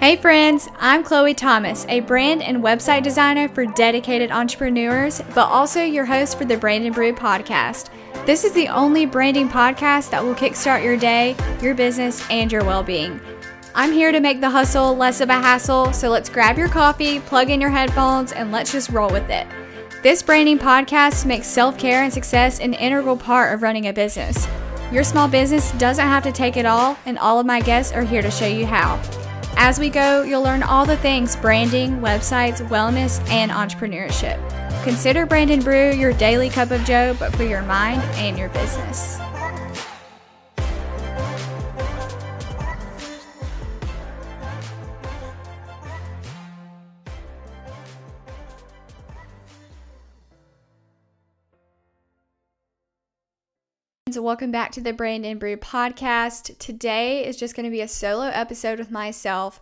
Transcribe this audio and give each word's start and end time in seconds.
Hey 0.00 0.14
friends, 0.14 0.68
I'm 0.78 1.02
Chloe 1.02 1.34
Thomas, 1.34 1.84
a 1.88 1.98
brand 1.98 2.40
and 2.40 2.62
website 2.62 3.02
designer 3.02 3.48
for 3.48 3.66
dedicated 3.66 4.30
entrepreneurs, 4.30 5.20
but 5.34 5.48
also 5.48 5.82
your 5.82 6.04
host 6.04 6.38
for 6.38 6.44
the 6.44 6.56
Brand 6.56 6.86
and 6.86 6.94
Brew 6.94 7.12
podcast. 7.12 7.90
This 8.24 8.44
is 8.44 8.52
the 8.52 8.68
only 8.68 9.06
branding 9.06 9.48
podcast 9.48 10.10
that 10.10 10.22
will 10.22 10.36
kickstart 10.36 10.84
your 10.84 10.96
day, 10.96 11.34
your 11.60 11.74
business, 11.74 12.24
and 12.30 12.52
your 12.52 12.64
well 12.64 12.84
being. 12.84 13.20
I'm 13.74 13.90
here 13.90 14.12
to 14.12 14.20
make 14.20 14.40
the 14.40 14.48
hustle 14.48 14.94
less 14.94 15.20
of 15.20 15.30
a 15.30 15.32
hassle, 15.32 15.92
so 15.92 16.10
let's 16.10 16.28
grab 16.28 16.56
your 16.56 16.68
coffee, 16.68 17.18
plug 17.18 17.50
in 17.50 17.60
your 17.60 17.70
headphones, 17.70 18.30
and 18.30 18.52
let's 18.52 18.70
just 18.70 18.90
roll 18.90 19.10
with 19.10 19.28
it. 19.30 19.48
This 20.04 20.22
branding 20.22 20.60
podcast 20.60 21.26
makes 21.26 21.48
self 21.48 21.76
care 21.76 22.04
and 22.04 22.12
success 22.12 22.60
an 22.60 22.74
integral 22.74 23.16
part 23.16 23.52
of 23.52 23.62
running 23.62 23.88
a 23.88 23.92
business. 23.92 24.46
Your 24.92 25.02
small 25.02 25.26
business 25.26 25.72
doesn't 25.72 26.06
have 26.06 26.22
to 26.22 26.30
take 26.30 26.56
it 26.56 26.66
all, 26.66 26.96
and 27.04 27.18
all 27.18 27.40
of 27.40 27.46
my 27.46 27.60
guests 27.60 27.92
are 27.92 28.04
here 28.04 28.22
to 28.22 28.30
show 28.30 28.46
you 28.46 28.64
how. 28.64 29.02
As 29.60 29.80
we 29.80 29.90
go, 29.90 30.22
you'll 30.22 30.42
learn 30.42 30.62
all 30.62 30.86
the 30.86 30.96
things 30.98 31.34
branding, 31.34 31.98
websites, 31.98 32.64
wellness, 32.68 33.20
and 33.28 33.50
entrepreneurship. 33.50 34.38
Consider 34.84 35.26
Brand 35.26 35.50
and 35.50 35.64
Brew 35.64 35.90
your 35.90 36.12
daily 36.12 36.48
cup 36.48 36.70
of 36.70 36.84
joe, 36.84 37.16
but 37.18 37.34
for 37.34 37.42
your 37.42 37.62
mind 37.62 38.00
and 38.14 38.38
your 38.38 38.50
business. 38.50 39.18
Welcome 54.20 54.50
back 54.50 54.72
to 54.72 54.80
the 54.80 54.92
Brand 54.92 55.24
and 55.24 55.38
Brew 55.38 55.56
podcast. 55.56 56.58
Today 56.58 57.24
is 57.24 57.36
just 57.36 57.54
going 57.54 57.64
to 57.64 57.70
be 57.70 57.82
a 57.82 57.88
solo 57.88 58.24
episode 58.24 58.80
with 58.80 58.90
myself, 58.90 59.60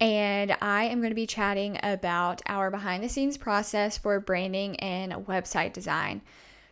and 0.00 0.56
I 0.62 0.84
am 0.84 1.00
going 1.00 1.10
to 1.10 1.14
be 1.14 1.26
chatting 1.26 1.78
about 1.82 2.40
our 2.46 2.70
behind 2.70 3.04
the 3.04 3.08
scenes 3.10 3.36
process 3.36 3.98
for 3.98 4.18
branding 4.18 4.76
and 4.76 5.12
website 5.26 5.74
design. 5.74 6.22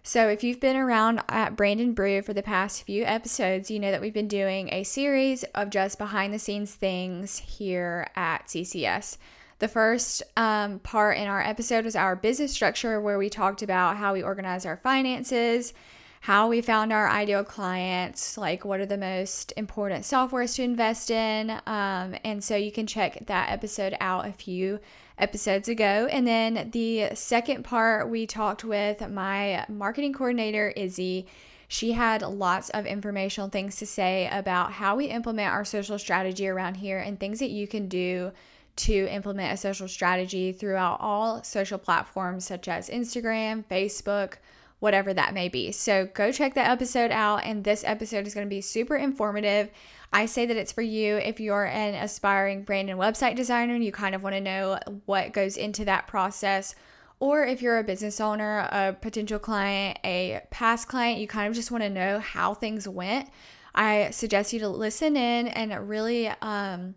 So, 0.03 0.29
if 0.29 0.43
you've 0.43 0.61
been 0.61 0.77
around 0.77 1.21
at 1.29 1.57
Brand 1.57 1.79
and 1.79 1.95
Brew 1.95 2.23
for 2.23 2.33
the 2.33 2.43
past 2.43 2.85
few 2.85 3.05
episodes, 3.05 3.71
you 3.71 3.81
know 3.81 3.91
that 3.91 4.01
we've 4.01 4.15
been 4.15 4.29
doing 4.29 4.73
a 4.73 4.83
series 4.83 5.43
of 5.55 5.69
just 5.69 5.99
behind 5.99 6.33
the 6.33 6.39
scenes 6.39 6.75
things 6.75 7.37
here 7.37 8.09
at 8.17 8.47
CCS. 8.47 9.19
The 9.59 9.69
first 9.69 10.23
um, 10.39 10.79
part 10.79 11.19
in 11.19 11.29
our 11.29 11.43
episode 11.43 11.85
was 11.85 11.97
our 11.97 12.17
business 12.17 12.53
structure, 12.53 12.99
where 12.99 13.19
we 13.19 13.29
talked 13.29 13.61
about 13.61 13.99
how 13.99 14.15
we 14.15 14.23
organize 14.23 14.65
our 14.65 14.79
finances 14.79 15.75
how 16.21 16.49
we 16.49 16.61
found 16.61 16.93
our 16.93 17.09
ideal 17.09 17.45
clients, 17.45 18.37
like 18.37 18.65
what 18.65 18.81
are 18.81 18.87
the 18.87 18.97
most 18.97 19.53
important 19.57 20.05
softwares 20.05 20.57
to 20.57 20.63
invest 20.63 21.11
in. 21.11 21.51
Um, 21.67 22.17
and 22.25 22.43
so 22.43 22.57
you 22.57 22.73
can 22.73 22.87
check 22.87 23.27
that 23.27 23.51
episode 23.51 23.97
out 24.01 24.27
a 24.27 24.33
few 24.33 24.81
episodes 25.19 25.69
ago. 25.69 26.09
And 26.11 26.27
then 26.27 26.71
the 26.73 27.11
second 27.15 27.65
part, 27.65 28.11
we 28.11 28.27
talked 28.27 28.65
with 28.65 29.09
my 29.09 29.65
marketing 29.69 30.13
coordinator, 30.13 30.69
Izzy. 30.71 31.27
She 31.69 31.93
had 31.93 32.23
lots 32.23 32.71
of 32.71 32.87
informational 32.87 33.49
things 33.49 33.77
to 33.77 33.87
say 33.87 34.29
about 34.31 34.73
how 34.73 34.97
we 34.97 35.07
implement 35.07 35.53
our 35.53 35.65
social 35.65 35.99
strategy 35.99 36.49
around 36.49 36.77
here 36.77 36.99
and 36.99 37.19
things 37.19 37.41
that 37.41 37.51
you 37.51 37.67
can 37.67 37.89
do 37.89 38.33
to 38.77 39.09
implement 39.11 39.55
a 39.55 39.57
social 39.57 39.89
strategy 39.89 40.53
throughout 40.53 41.01
all 41.01 41.43
social 41.43 41.79
platforms 41.79 42.45
such 42.45 42.69
as 42.69 42.91
Instagram, 42.91 43.65
Facebook, 43.71 44.35
whatever 44.79 45.15
that 45.15 45.35
may 45.35 45.49
be. 45.49 45.73
So 45.73 46.07
go 46.13 46.31
check 46.31 46.55
that 46.55 46.71
episode 46.71 47.11
out. 47.11 47.45
And 47.45 47.65
this 47.65 47.83
episode 47.85 48.27
is 48.27 48.35
going 48.35 48.47
to 48.47 48.55
be 48.55 48.61
super 48.61 48.97
informative. 48.97 49.71
I 50.13 50.27
say 50.27 50.47
that 50.47 50.57
it's 50.57 50.73
for 50.73 50.83
you 50.83 51.17
if 51.17 51.41
you're 51.41 51.67
an 51.67 51.95
aspiring 51.95 52.63
brand 52.63 52.91
and 52.91 52.99
website 52.99 53.37
designer 53.37 53.75
and 53.75 53.85
you 53.85 53.93
kind 53.93 54.15
of 54.15 54.23
want 54.23 54.37
to 54.37 54.41
know 54.41 54.79
what 55.07 55.33
goes 55.33 55.57
into 55.57 55.85
that 55.87 56.07
process. 56.07 56.75
Or 57.19 57.47
if 57.47 57.63
you're 57.63 57.79
a 57.79 57.85
business 57.85 58.21
owner, 58.21 58.69
a 58.71 58.95
potential 59.01 59.39
client, 59.39 59.99
a 60.05 60.43
past 60.51 60.89
client, 60.89 61.19
you 61.19 61.27
kind 61.27 61.49
of 61.49 61.55
just 61.55 61.71
want 61.71 61.83
to 61.83 61.91
know 61.91 62.19
how 62.19 62.53
things 62.53 62.87
went. 62.87 63.31
I 63.75 64.11
suggest 64.11 64.53
you 64.53 64.61
to 64.61 64.69
listen 64.69 65.17
in 65.17 65.49
and 65.49 65.89
really 65.89 66.29
um, 66.43 66.95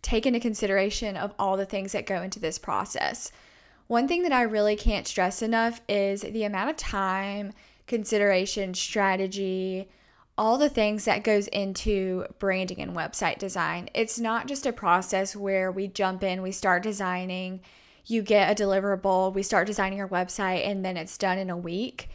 take 0.00 0.26
into 0.26 0.40
consideration 0.40 1.16
of 1.16 1.34
all 1.38 1.56
the 1.56 1.66
things 1.66 1.92
that 1.92 2.06
go 2.06 2.22
into 2.22 2.40
this 2.40 2.58
process. 2.58 3.32
One 3.86 4.08
thing 4.08 4.22
that 4.22 4.32
I 4.32 4.42
really 4.42 4.76
can't 4.76 5.06
stress 5.06 5.42
enough 5.42 5.80
is 5.88 6.22
the 6.22 6.44
amount 6.44 6.70
of 6.70 6.76
time, 6.76 7.52
consideration, 7.86 8.72
strategy, 8.74 9.88
all 10.36 10.58
the 10.58 10.70
things 10.70 11.04
that 11.04 11.22
goes 11.22 11.48
into 11.48 12.24
branding 12.38 12.80
and 12.80 12.96
website 12.96 13.38
design. 13.38 13.90
It's 13.94 14.18
not 14.18 14.48
just 14.48 14.66
a 14.66 14.72
process 14.72 15.36
where 15.36 15.70
we 15.70 15.86
jump 15.88 16.22
in, 16.24 16.42
we 16.42 16.50
start 16.50 16.82
designing, 16.82 17.60
you 18.06 18.22
get 18.22 18.50
a 18.50 18.62
deliverable, 18.62 19.32
we 19.32 19.42
start 19.42 19.66
designing 19.66 19.98
your 19.98 20.08
website 20.08 20.66
and 20.66 20.84
then 20.84 20.96
it's 20.96 21.18
done 21.18 21.38
in 21.38 21.50
a 21.50 21.56
week 21.56 22.08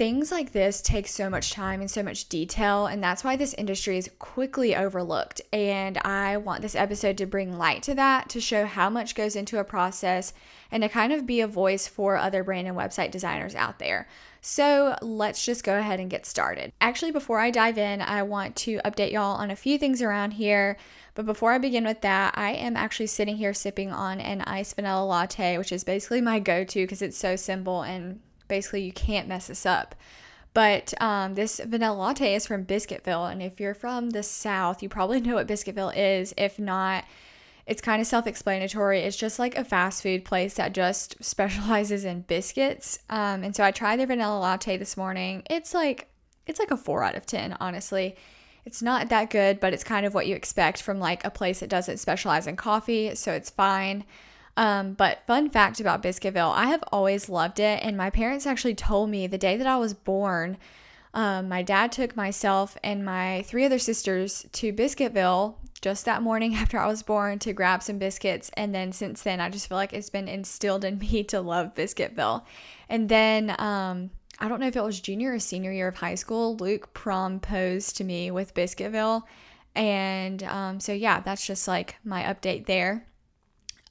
things 0.00 0.32
like 0.32 0.52
this 0.52 0.80
take 0.80 1.06
so 1.06 1.28
much 1.28 1.50
time 1.50 1.82
and 1.82 1.90
so 1.90 2.02
much 2.02 2.26
detail, 2.30 2.86
and 2.86 3.04
that's 3.04 3.22
why 3.22 3.36
this 3.36 3.52
industry 3.52 3.98
is 3.98 4.08
quickly 4.18 4.74
overlooked. 4.74 5.42
And 5.52 5.98
I 5.98 6.38
want 6.38 6.62
this 6.62 6.74
episode 6.74 7.18
to 7.18 7.26
bring 7.26 7.58
light 7.58 7.82
to 7.82 7.94
that, 7.96 8.30
to 8.30 8.40
show 8.40 8.64
how 8.64 8.88
much 8.88 9.14
goes 9.14 9.36
into 9.36 9.58
a 9.58 9.64
process, 9.64 10.32
and 10.70 10.82
to 10.82 10.88
kind 10.88 11.12
of 11.12 11.26
be 11.26 11.42
a 11.42 11.46
voice 11.46 11.86
for 11.86 12.16
other 12.16 12.42
brand 12.42 12.66
and 12.66 12.78
website 12.78 13.10
designers 13.10 13.54
out 13.54 13.78
there. 13.78 14.08
So 14.40 14.96
let's 15.02 15.44
just 15.44 15.64
go 15.64 15.78
ahead 15.78 16.00
and 16.00 16.08
get 16.08 16.24
started. 16.24 16.72
Actually, 16.80 17.10
before 17.10 17.38
I 17.38 17.50
dive 17.50 17.76
in, 17.76 18.00
I 18.00 18.22
want 18.22 18.56
to 18.56 18.80
update 18.86 19.12
y'all 19.12 19.36
on 19.36 19.50
a 19.50 19.54
few 19.54 19.76
things 19.76 20.00
around 20.00 20.30
here. 20.30 20.78
But 21.14 21.26
before 21.26 21.52
I 21.52 21.58
begin 21.58 21.84
with 21.84 22.00
that, 22.00 22.38
I 22.38 22.52
am 22.52 22.74
actually 22.74 23.08
sitting 23.08 23.36
here 23.36 23.52
sipping 23.52 23.90
on 23.90 24.18
an 24.18 24.40
iced 24.40 24.76
vanilla 24.76 25.04
latte, 25.04 25.58
which 25.58 25.72
is 25.72 25.84
basically 25.84 26.22
my 26.22 26.38
go 26.38 26.64
to 26.64 26.84
because 26.84 27.02
it's 27.02 27.18
so 27.18 27.36
simple 27.36 27.82
and 27.82 28.20
basically 28.50 28.82
you 28.82 28.92
can't 28.92 29.28
mess 29.28 29.46
this 29.46 29.64
up. 29.64 29.94
But 30.52 30.92
um, 31.00 31.34
this 31.34 31.60
vanilla 31.64 31.96
latte 31.96 32.34
is 32.34 32.46
from 32.46 32.66
Biscuitville, 32.66 33.30
and 33.30 33.40
if 33.40 33.60
you're 33.60 33.74
from 33.74 34.10
the 34.10 34.22
South, 34.22 34.82
you 34.82 34.88
probably 34.88 35.20
know 35.20 35.36
what 35.36 35.46
Biscuitville 35.46 35.96
is. 35.96 36.34
If 36.36 36.58
not, 36.58 37.04
it's 37.66 37.80
kind 37.80 38.00
of 38.00 38.06
self 38.06 38.26
explanatory. 38.26 39.00
It's 39.00 39.16
just 39.16 39.38
like 39.38 39.56
a 39.56 39.64
fast 39.64 40.02
food 40.02 40.24
place 40.24 40.54
that 40.54 40.74
just 40.74 41.16
specializes 41.24 42.04
in 42.04 42.22
biscuits. 42.22 42.98
Um, 43.08 43.44
and 43.44 43.54
so 43.54 43.64
I 43.64 43.70
tried 43.70 44.00
their 44.00 44.08
vanilla 44.08 44.38
latte 44.40 44.76
this 44.76 44.96
morning. 44.96 45.44
It's 45.48 45.72
like 45.72 46.08
it's 46.46 46.58
like 46.58 46.72
a 46.72 46.76
four 46.76 47.04
out 47.04 47.14
of 47.14 47.26
ten, 47.26 47.56
honestly. 47.60 48.16
It's 48.64 48.82
not 48.82 49.08
that 49.08 49.30
good, 49.30 49.58
but 49.60 49.72
it's 49.72 49.84
kind 49.84 50.04
of 50.04 50.12
what 50.12 50.26
you 50.26 50.34
expect 50.34 50.82
from 50.82 50.98
like 50.98 51.24
a 51.24 51.30
place 51.30 51.60
that 51.60 51.70
doesn't 51.70 51.98
specialize 51.98 52.46
in 52.46 52.56
coffee, 52.56 53.14
so 53.14 53.32
it's 53.32 53.50
fine. 53.50 54.04
Um, 54.60 54.92
but 54.92 55.26
fun 55.26 55.48
fact 55.48 55.80
about 55.80 56.02
Biscuitville, 56.02 56.52
I 56.52 56.66
have 56.66 56.84
always 56.92 57.30
loved 57.30 57.60
it. 57.60 57.80
And 57.82 57.96
my 57.96 58.10
parents 58.10 58.46
actually 58.46 58.74
told 58.74 59.08
me 59.08 59.26
the 59.26 59.38
day 59.38 59.56
that 59.56 59.66
I 59.66 59.78
was 59.78 59.94
born, 59.94 60.58
um, 61.14 61.48
my 61.48 61.62
dad 61.62 61.92
took 61.92 62.14
myself 62.14 62.76
and 62.84 63.02
my 63.02 63.40
three 63.46 63.64
other 63.64 63.78
sisters 63.78 64.44
to 64.52 64.70
Biscuitville 64.70 65.54
just 65.80 66.04
that 66.04 66.20
morning 66.20 66.54
after 66.56 66.78
I 66.78 66.88
was 66.88 67.02
born 67.02 67.38
to 67.38 67.54
grab 67.54 67.82
some 67.82 67.96
biscuits. 67.96 68.50
And 68.52 68.74
then 68.74 68.92
since 68.92 69.22
then, 69.22 69.40
I 69.40 69.48
just 69.48 69.66
feel 69.66 69.78
like 69.78 69.94
it's 69.94 70.10
been 70.10 70.28
instilled 70.28 70.84
in 70.84 70.98
me 71.10 71.24
to 71.24 71.40
love 71.40 71.74
Biscuitville. 71.74 72.42
And 72.90 73.08
then, 73.08 73.56
um, 73.58 74.10
I 74.40 74.48
don't 74.48 74.60
know 74.60 74.68
if 74.68 74.76
it 74.76 74.84
was 74.84 75.00
junior 75.00 75.32
or 75.32 75.38
senior 75.38 75.72
year 75.72 75.88
of 75.88 75.96
high 75.96 76.16
school, 76.16 76.56
Luke 76.56 76.92
proposed 76.92 77.96
to 77.96 78.04
me 78.04 78.30
with 78.30 78.52
Biscuitville. 78.52 79.22
And 79.74 80.42
um, 80.42 80.80
so, 80.80 80.92
yeah, 80.92 81.20
that's 81.20 81.46
just 81.46 81.66
like 81.66 81.96
my 82.04 82.24
update 82.24 82.66
there. 82.66 83.06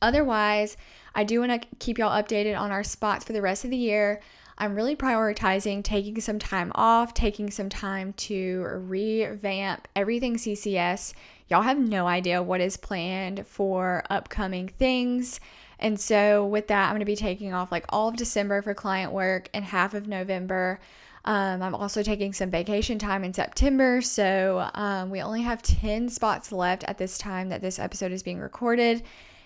Otherwise, 0.02 0.78
I 1.16 1.24
do 1.24 1.40
want 1.40 1.62
to 1.62 1.68
keep 1.80 1.98
y'all 1.98 2.22
updated 2.22 2.58
on 2.58 2.72
our 2.72 2.84
spots 2.84 3.26
for 3.26 3.34
the 3.34 3.42
rest 3.42 3.66
of 3.66 3.72
the 3.72 3.78
year. 3.78 4.22
I'm 4.58 4.76
really 4.76 4.96
prioritizing 4.96 5.84
taking 5.84 6.20
some 6.20 6.38
time 6.38 6.74
off, 6.76 7.14
taking 7.14 7.50
some 7.50 7.70
time 7.70 8.12
to 8.14 8.62
revamp 8.62 9.88
everything 9.96 10.36
CCS. 10.36 11.14
Y'all 11.48 11.62
have 11.62 11.80
no 11.80 12.08
idea 12.08 12.44
what 12.44 12.60
is 12.60 12.76
planned 12.76 13.48
for 13.48 14.04
upcoming 14.10 14.68
things. 14.68 15.40
And 15.80 15.98
so, 15.98 16.46
with 16.46 16.68
that, 16.68 16.86
I'm 16.86 16.92
going 16.92 17.00
to 17.00 17.06
be 17.06 17.16
taking 17.16 17.54
off 17.54 17.72
like 17.72 17.86
all 17.88 18.10
of 18.10 18.18
December 18.18 18.62
for 18.62 18.74
client 18.74 19.14
work 19.14 19.50
and 19.54 19.64
half 19.64 19.94
of 19.94 20.08
November. 20.08 20.82
Um, 21.24 21.62
I'm 21.62 21.76
also 21.76 22.04
taking 22.04 22.34
some 22.34 22.52
vacation 22.52 23.00
time 23.00 23.24
in 23.24 23.34
September. 23.34 24.02
So, 24.02 24.70
um, 24.74 25.10
we 25.10 25.22
only 25.22 25.42
have 25.44 25.62
10 25.62 26.10
spots 26.10 26.52
left 26.52 26.84
at 26.84 26.98
this 26.98 27.18
time 27.18 27.48
that 27.50 27.62
this 27.62 27.80
episode 27.80 28.12
is 28.12 28.24
being 28.24 28.40
recorded. 28.40 29.04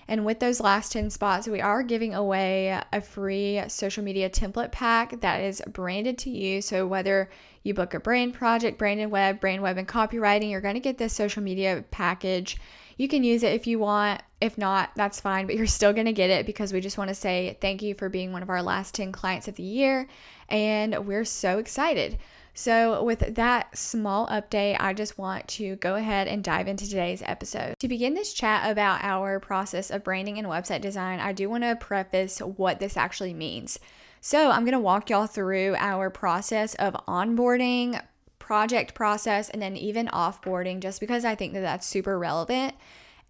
And 0.08 0.26
with 0.26 0.40
those 0.40 0.60
last 0.60 0.92
10 0.92 1.10
spots, 1.10 1.48
we 1.48 1.62
are 1.62 1.84
giving 1.84 2.14
away 2.14 2.80
a 2.92 3.02
free 3.02 3.62
social 3.68 4.04
media 4.04 4.30
template 4.30 4.72
pack 4.72 5.22
that 5.22 5.42
is 5.42 5.62
branded 5.72 6.18
to 6.20 6.30
you. 6.30 6.62
So 6.62 6.86
whether 6.86 7.30
you 7.64 7.74
book 7.74 7.94
a 7.94 8.00
brand 8.00 8.34
project, 8.34 8.78
branded 8.78 9.10
web, 9.10 9.40
brand 9.40 9.62
web, 9.62 9.78
and 9.78 9.88
copywriting, 9.88 10.52
you're 10.52 10.62
going 10.62 10.74
to 10.74 10.80
get 10.82 10.98
this 10.98 11.14
social 11.14 11.42
media 11.42 11.84
package. 11.92 12.58
You 12.98 13.08
can 13.08 13.24
use 13.24 13.44
it 13.44 13.54
if 13.54 13.66
you 13.66 13.80
want. 13.80 14.22
If 14.42 14.58
not, 14.58 14.92
that's 14.96 15.22
fine, 15.22 15.48
but 15.48 15.56
you're 15.56 15.66
still 15.66 15.94
going 15.94 16.06
to 16.06 16.14
get 16.14 16.30
it 16.30 16.46
because 16.46 16.74
we 16.74 16.82
just 16.82 16.98
want 16.98 17.08
to 17.08 17.16
say 17.16 17.58
thank 17.62 17.82
you 17.82 17.96
for 17.96 18.10
being 18.10 18.34
one 18.34 18.44
of 18.44 18.50
our 18.50 18.62
last 18.62 18.94
10 18.96 19.14
clients 19.14 19.48
of 19.48 19.56
the 19.56 19.64
year. 19.64 20.08
And 20.50 21.08
we're 21.08 21.26
so 21.26 21.60
excited. 21.60 22.20
So, 22.56 23.04
with 23.04 23.36
that 23.36 23.76
small 23.76 24.28
update, 24.28 24.78
I 24.80 24.94
just 24.94 25.18
want 25.18 25.48
to 25.50 25.76
go 25.78 25.96
ahead 25.96 26.28
and 26.28 26.44
dive 26.44 26.68
into 26.68 26.88
today's 26.88 27.24
episode. 27.26 27.76
To 27.80 27.88
begin 27.88 28.14
this 28.14 28.32
chat 28.32 28.70
about 28.70 29.04
our 29.04 29.40
process 29.40 29.90
of 29.90 30.04
branding 30.04 30.38
and 30.38 30.48
website 30.48 30.82
design, 30.82 31.20
I 31.20 31.34
do 31.34 31.50
want 31.50 31.64
to 31.64 31.76
preface 31.76 32.40
what 32.40 32.80
this 32.80 32.96
actually 32.96 33.34
means. 33.34 33.80
So, 34.22 34.52
I'm 34.52 34.66
going 34.66 34.74
to 34.74 34.80
walk 34.80 35.10
y'all 35.10 35.26
through 35.26 35.76
our 35.80 36.12
process 36.12 36.76
of 36.76 36.94
onboarding, 37.08 38.00
project 38.38 38.94
process, 38.94 39.50
and 39.50 39.60
then 39.60 39.76
even 39.76 40.08
offboarding, 40.10 40.80
just 40.80 41.00
because 41.00 41.26
I 41.26 41.34
think 41.34 41.54
that 41.54 41.62
that's 41.62 41.88
super 41.88 42.20
relevant. 42.20 42.76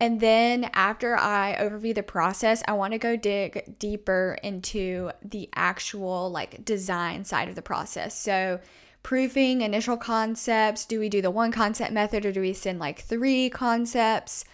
And 0.01 0.19
then 0.19 0.69
after 0.73 1.17
I 1.17 1.55
overview 1.61 1.95
the 1.95 2.03
process, 2.03 2.61
I 2.67 2.73
want 2.73 2.91
to 2.91 2.99
go 2.99 3.15
dig 3.15 3.79
deeper 3.79 4.37
into 4.43 5.11
the 5.23 5.47
actual 5.55 6.29
like 6.29 6.65
design 6.65 7.23
side 7.23 7.47
of 7.47 7.55
the 7.55 7.61
process. 7.61 8.19
So, 8.19 8.59
proofing, 9.03 9.61
initial 9.61 9.97
concepts. 9.97 10.85
Do 10.85 10.99
we 10.99 11.09
do 11.09 11.21
the 11.21 11.31
one 11.31 11.51
concept 11.51 11.91
method 11.91 12.25
or 12.25 12.31
do 12.31 12.41
we 12.41 12.53
send 12.53 12.79
like 12.79 13.01
three 13.01 13.49
concepts? 13.49 14.45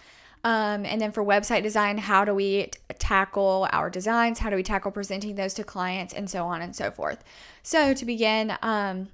Um, 0.42 0.86
and 0.86 1.00
then 1.00 1.12
for 1.12 1.24
website 1.24 1.62
design, 1.62 1.98
how 1.98 2.24
do 2.24 2.34
we 2.34 2.66
t- 2.66 2.78
tackle 2.98 3.68
our 3.72 3.90
designs? 3.90 4.38
How 4.38 4.50
do 4.50 4.56
we 4.56 4.62
tackle 4.62 4.90
presenting 4.90 5.34
those 5.34 5.54
to 5.54 5.64
clients 5.64 6.14
and 6.14 6.28
so 6.30 6.44
on 6.46 6.62
and 6.62 6.74
so 6.74 6.90
forth? 6.90 7.22
So, 7.62 7.92
to 7.92 8.04
begin, 8.06 8.56
um, 8.62 9.08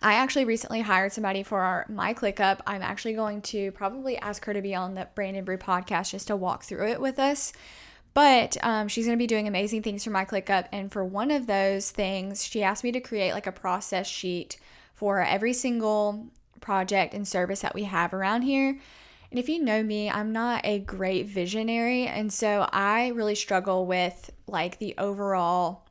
I 0.00 0.14
actually 0.14 0.46
recently 0.46 0.80
hired 0.80 1.12
somebody 1.12 1.42
for 1.42 1.60
our, 1.60 1.86
my 1.88 2.14
ClickUp. 2.14 2.60
I'm 2.66 2.82
actually 2.82 3.14
going 3.14 3.42
to 3.42 3.72
probably 3.72 4.16
ask 4.18 4.44
her 4.46 4.54
to 4.54 4.62
be 4.62 4.74
on 4.74 4.94
the 4.94 5.08
Brand 5.14 5.36
and 5.36 5.46
Brew 5.46 5.58
podcast 5.58 6.10
just 6.10 6.28
to 6.28 6.36
walk 6.36 6.64
through 6.64 6.88
it 6.88 7.00
with 7.00 7.18
us. 7.18 7.52
But 8.14 8.56
um, 8.62 8.86
she's 8.86 9.06
going 9.06 9.18
to 9.18 9.22
be 9.22 9.26
doing 9.26 9.48
amazing 9.48 9.82
things 9.82 10.04
for 10.04 10.10
my 10.10 10.24
ClickUp. 10.24 10.68
And 10.72 10.90
for 10.90 11.04
one 11.04 11.32
of 11.32 11.46
those 11.46 11.90
things, 11.90 12.44
she 12.44 12.62
asked 12.62 12.84
me 12.84 12.92
to 12.92 13.00
create 13.00 13.32
like 13.32 13.48
a 13.48 13.52
process 13.52 14.06
sheet 14.06 14.56
for 14.94 15.20
every 15.20 15.52
single 15.52 16.28
project 16.60 17.12
and 17.12 17.26
service 17.26 17.60
that 17.60 17.74
we 17.74 17.84
have 17.84 18.14
around 18.14 18.42
here. 18.42 18.78
And 19.30 19.38
if 19.40 19.48
you 19.48 19.62
know 19.62 19.82
me, 19.82 20.08
I'm 20.08 20.32
not 20.32 20.64
a 20.64 20.78
great 20.78 21.26
visionary. 21.26 22.06
And 22.06 22.32
so 22.32 22.68
I 22.72 23.08
really 23.08 23.34
struggle 23.34 23.84
with 23.84 24.30
like 24.46 24.78
the 24.78 24.94
overall 24.96 25.82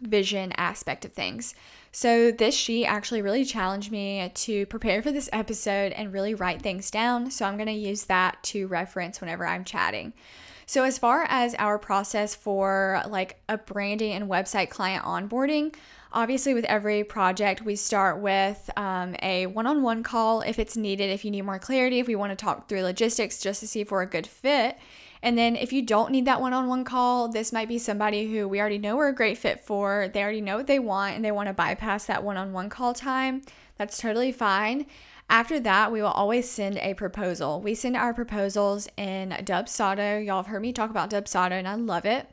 vision 0.00 0.52
aspect 0.56 1.04
of 1.04 1.12
things. 1.12 1.54
So 1.92 2.30
this 2.30 2.54
sheet 2.54 2.86
actually 2.86 3.20
really 3.20 3.44
challenged 3.44 3.92
me 3.92 4.30
to 4.32 4.64
prepare 4.66 5.02
for 5.02 5.12
this 5.12 5.28
episode 5.30 5.92
and 5.92 6.12
really 6.12 6.34
write 6.34 6.62
things 6.62 6.90
down. 6.90 7.30
So 7.30 7.44
I'm 7.44 7.56
going 7.56 7.66
to 7.66 7.72
use 7.72 8.04
that 8.04 8.42
to 8.44 8.66
reference 8.66 9.20
whenever 9.20 9.46
I'm 9.46 9.64
chatting. 9.64 10.14
So, 10.70 10.84
as 10.84 10.98
far 10.98 11.26
as 11.28 11.56
our 11.56 11.80
process 11.80 12.36
for 12.36 13.02
like 13.08 13.40
a 13.48 13.58
branding 13.58 14.12
and 14.12 14.30
website 14.30 14.70
client 14.70 15.04
onboarding, 15.04 15.74
obviously 16.12 16.54
with 16.54 16.64
every 16.66 17.02
project, 17.02 17.62
we 17.62 17.74
start 17.74 18.20
with 18.20 18.70
um, 18.76 19.16
a 19.20 19.46
one 19.46 19.66
on 19.66 19.82
one 19.82 20.04
call 20.04 20.42
if 20.42 20.60
it's 20.60 20.76
needed, 20.76 21.10
if 21.10 21.24
you 21.24 21.32
need 21.32 21.42
more 21.42 21.58
clarity, 21.58 21.98
if 21.98 22.06
we 22.06 22.14
want 22.14 22.30
to 22.30 22.36
talk 22.36 22.68
through 22.68 22.82
logistics 22.82 23.40
just 23.40 23.58
to 23.58 23.66
see 23.66 23.80
if 23.80 23.90
we're 23.90 24.02
a 24.02 24.06
good 24.06 24.28
fit. 24.28 24.78
And 25.24 25.36
then 25.36 25.56
if 25.56 25.72
you 25.72 25.82
don't 25.82 26.12
need 26.12 26.26
that 26.26 26.40
one 26.40 26.52
on 26.52 26.68
one 26.68 26.84
call, 26.84 27.26
this 27.26 27.52
might 27.52 27.66
be 27.66 27.78
somebody 27.78 28.30
who 28.32 28.46
we 28.46 28.60
already 28.60 28.78
know 28.78 28.94
we're 28.94 29.08
a 29.08 29.12
great 29.12 29.38
fit 29.38 29.64
for. 29.64 30.08
They 30.14 30.22
already 30.22 30.40
know 30.40 30.56
what 30.56 30.68
they 30.68 30.78
want 30.78 31.16
and 31.16 31.24
they 31.24 31.32
want 31.32 31.48
to 31.48 31.52
bypass 31.52 32.04
that 32.04 32.22
one 32.22 32.36
on 32.36 32.52
one 32.52 32.68
call 32.68 32.94
time. 32.94 33.42
That's 33.76 33.98
totally 33.98 34.30
fine. 34.30 34.86
After 35.30 35.60
that, 35.60 35.92
we 35.92 36.02
will 36.02 36.08
always 36.08 36.50
send 36.50 36.76
a 36.78 36.94
proposal. 36.94 37.60
We 37.60 37.76
send 37.76 37.96
our 37.96 38.12
proposals 38.12 38.88
in 38.96 39.30
Dubsado. 39.30 40.24
Y'all 40.26 40.38
have 40.38 40.48
heard 40.48 40.60
me 40.60 40.72
talk 40.72 40.90
about 40.90 41.08
Dubsado 41.08 41.52
and 41.52 41.68
I 41.68 41.76
love 41.76 42.04
it. 42.04 42.28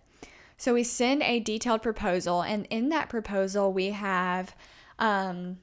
So 0.58 0.74
we 0.74 0.84
send 0.84 1.22
a 1.22 1.40
detailed 1.40 1.84
proposal, 1.84 2.42
and 2.42 2.66
in 2.72 2.90
that 2.90 3.10
proposal, 3.10 3.72
we 3.72 3.92
have 3.92 4.56
um, 4.98 5.60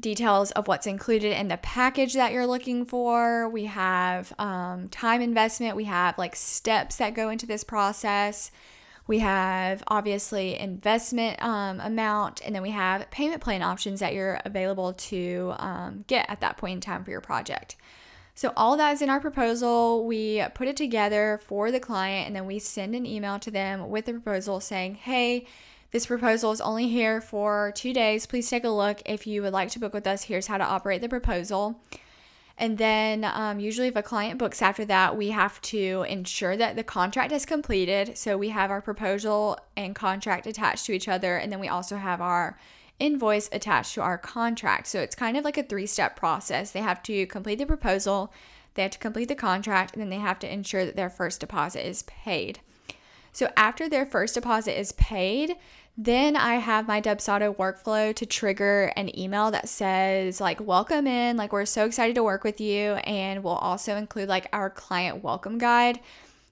details 0.00 0.50
of 0.52 0.68
what's 0.68 0.86
included 0.86 1.38
in 1.38 1.48
the 1.48 1.58
package 1.58 2.14
that 2.14 2.32
you're 2.32 2.46
looking 2.46 2.86
for. 2.86 3.50
We 3.50 3.66
have 3.66 4.32
um, 4.38 4.88
time 4.88 5.20
investment. 5.20 5.76
We 5.76 5.84
have 5.84 6.16
like 6.16 6.34
steps 6.34 6.96
that 6.96 7.12
go 7.12 7.28
into 7.28 7.44
this 7.44 7.62
process. 7.62 8.50
We 9.06 9.20
have 9.20 9.84
obviously 9.86 10.58
investment 10.58 11.42
um, 11.42 11.80
amount, 11.80 12.42
and 12.44 12.54
then 12.54 12.62
we 12.62 12.70
have 12.70 13.08
payment 13.10 13.40
plan 13.40 13.62
options 13.62 14.00
that 14.00 14.14
you're 14.14 14.40
available 14.44 14.94
to 14.94 15.54
um, 15.58 16.04
get 16.08 16.28
at 16.28 16.40
that 16.40 16.56
point 16.56 16.74
in 16.74 16.80
time 16.80 17.04
for 17.04 17.10
your 17.10 17.20
project. 17.20 17.76
So, 18.34 18.52
all 18.56 18.76
that 18.76 18.92
is 18.92 19.02
in 19.02 19.08
our 19.08 19.20
proposal. 19.20 20.04
We 20.06 20.44
put 20.54 20.68
it 20.68 20.76
together 20.76 21.40
for 21.46 21.70
the 21.70 21.80
client, 21.80 22.26
and 22.26 22.36
then 22.36 22.46
we 22.46 22.58
send 22.58 22.94
an 22.94 23.06
email 23.06 23.38
to 23.38 23.50
them 23.50 23.88
with 23.88 24.06
the 24.06 24.12
proposal 24.12 24.60
saying, 24.60 24.96
Hey, 24.96 25.46
this 25.92 26.06
proposal 26.06 26.52
is 26.52 26.60
only 26.60 26.88
here 26.88 27.20
for 27.20 27.72
two 27.74 27.92
days. 27.94 28.26
Please 28.26 28.50
take 28.50 28.64
a 28.64 28.68
look. 28.68 29.00
If 29.06 29.26
you 29.26 29.40
would 29.42 29.52
like 29.52 29.70
to 29.70 29.78
book 29.78 29.94
with 29.94 30.06
us, 30.06 30.24
here's 30.24 30.48
how 30.48 30.58
to 30.58 30.64
operate 30.64 31.00
the 31.00 31.08
proposal. 31.08 31.80
And 32.58 32.78
then, 32.78 33.24
um, 33.24 33.60
usually, 33.60 33.88
if 33.88 33.96
a 33.96 34.02
client 34.02 34.38
books 34.38 34.62
after 34.62 34.84
that, 34.86 35.16
we 35.16 35.28
have 35.30 35.60
to 35.62 36.06
ensure 36.08 36.56
that 36.56 36.74
the 36.74 36.82
contract 36.82 37.30
is 37.32 37.44
completed. 37.44 38.16
So, 38.16 38.38
we 38.38 38.48
have 38.48 38.70
our 38.70 38.80
proposal 38.80 39.58
and 39.76 39.94
contract 39.94 40.46
attached 40.46 40.86
to 40.86 40.92
each 40.92 41.06
other, 41.06 41.36
and 41.36 41.52
then 41.52 41.60
we 41.60 41.68
also 41.68 41.96
have 41.96 42.22
our 42.22 42.58
invoice 42.98 43.50
attached 43.52 43.92
to 43.94 44.00
our 44.00 44.16
contract. 44.16 44.86
So, 44.86 45.00
it's 45.00 45.14
kind 45.14 45.36
of 45.36 45.44
like 45.44 45.58
a 45.58 45.62
three 45.62 45.86
step 45.86 46.16
process. 46.16 46.70
They 46.70 46.80
have 46.80 47.02
to 47.04 47.26
complete 47.26 47.58
the 47.58 47.66
proposal, 47.66 48.32
they 48.72 48.82
have 48.82 48.92
to 48.92 48.98
complete 48.98 49.28
the 49.28 49.34
contract, 49.34 49.92
and 49.92 50.00
then 50.00 50.08
they 50.08 50.16
have 50.16 50.38
to 50.38 50.50
ensure 50.50 50.86
that 50.86 50.96
their 50.96 51.10
first 51.10 51.40
deposit 51.40 51.86
is 51.86 52.04
paid. 52.04 52.60
So, 53.32 53.50
after 53.54 53.86
their 53.86 54.06
first 54.06 54.32
deposit 54.32 54.80
is 54.80 54.92
paid, 54.92 55.56
then 55.96 56.36
I 56.36 56.56
have 56.56 56.86
my 56.86 57.00
Dubsado 57.00 57.56
workflow 57.56 58.14
to 58.14 58.26
trigger 58.26 58.92
an 58.96 59.18
email 59.18 59.50
that 59.50 59.68
says, 59.68 60.40
like, 60.40 60.60
welcome 60.60 61.06
in, 61.06 61.36
like, 61.36 61.52
we're 61.52 61.64
so 61.64 61.86
excited 61.86 62.14
to 62.16 62.22
work 62.22 62.44
with 62.44 62.60
you. 62.60 62.92
And 63.04 63.42
we'll 63.42 63.54
also 63.54 63.96
include, 63.96 64.28
like, 64.28 64.48
our 64.52 64.68
client 64.68 65.24
welcome 65.24 65.56
guide. 65.56 66.00